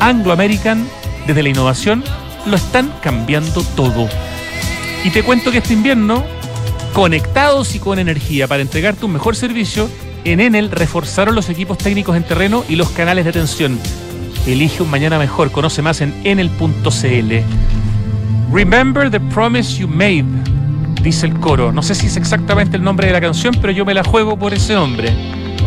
[0.00, 0.86] Anglo American,
[1.26, 2.04] desde la innovación,
[2.46, 4.08] lo están cambiando todo.
[5.04, 6.24] Y te cuento que este invierno,
[6.92, 9.88] conectados y con energía para entregarte un mejor servicio,
[10.24, 13.78] en Enel reforzaron los equipos técnicos en terreno y los canales de atención.
[14.46, 15.50] Elige un mañana mejor.
[15.50, 17.34] Conoce más en enel.cl.
[18.50, 20.24] Remember the promise you made,
[21.02, 21.72] dice el coro.
[21.72, 24.38] No sé si es exactamente el nombre de la canción, pero yo me la juego
[24.38, 25.12] por ese nombre.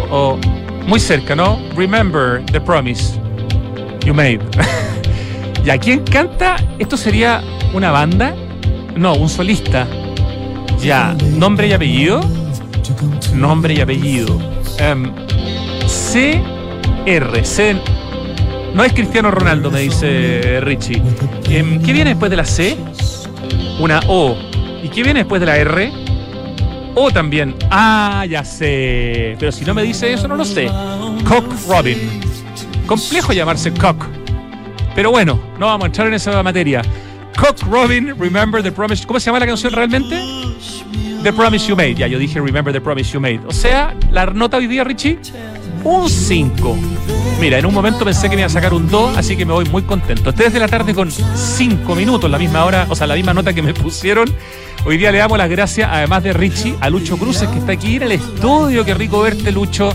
[0.10, 0.40] O
[0.88, 1.60] muy cerca, ¿no?
[1.76, 3.20] Remember the promise
[4.06, 4.40] you made.
[5.68, 6.56] ¿Y a quién canta?
[6.80, 7.44] ¿Esto sería
[7.74, 8.34] una banda?
[8.96, 9.86] No, un solista.
[10.82, 12.22] Ya, nombre y apellido.
[13.34, 14.40] Nombre y apellido.
[14.80, 15.12] Em,
[15.86, 17.44] CR.
[17.44, 17.76] C.
[18.74, 21.02] No es Cristiano Ronaldo, me dice Richie.
[21.50, 22.78] Em, ¿Qué viene después de la C?
[23.82, 24.38] Una O.
[24.82, 25.92] ¿Y qué viene después de la R?
[26.96, 27.54] O también.
[27.70, 29.36] Ah, ya sé.
[29.38, 30.72] Pero si no me dice eso, no lo sé.
[31.28, 32.22] Cock Robin.
[32.88, 34.06] Complejo llamarse Cock.
[34.98, 36.82] Pero bueno, no vamos a entrar en esa materia.
[37.40, 39.06] Cock Robin, Remember the Promise.
[39.06, 40.20] ¿Cómo se llama la canción realmente?
[41.22, 41.94] The Promise You Made.
[41.94, 43.42] Ya, yo dije Remember the Promise You Made.
[43.46, 45.20] O sea, la nota hoy día, Richie,
[45.84, 46.78] un 5.
[47.40, 49.54] Mira, en un momento pensé que me iba a sacar un 2, así que me
[49.54, 50.34] voy muy contento.
[50.34, 53.54] 3 de la tarde con 5 minutos, la misma hora, o sea, la misma nota
[53.54, 54.28] que me pusieron.
[54.84, 57.98] Hoy día le damos las gracias, además de Richie, a Lucho Cruces, que está aquí
[57.98, 58.84] en el estudio.
[58.84, 59.94] Qué rico verte, Lucho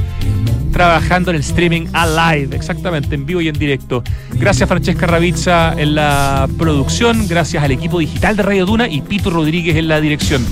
[0.72, 4.02] trabajando en el streaming alive, exactamente, en vivo y en directo.
[4.32, 9.30] Gracias Francesca Ravizza en la producción, gracias al equipo digital de Radio Duna y Pito
[9.30, 10.44] Rodríguez en la dirección.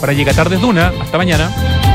[0.00, 1.87] Para Llega Tardes Duna, hasta mañana.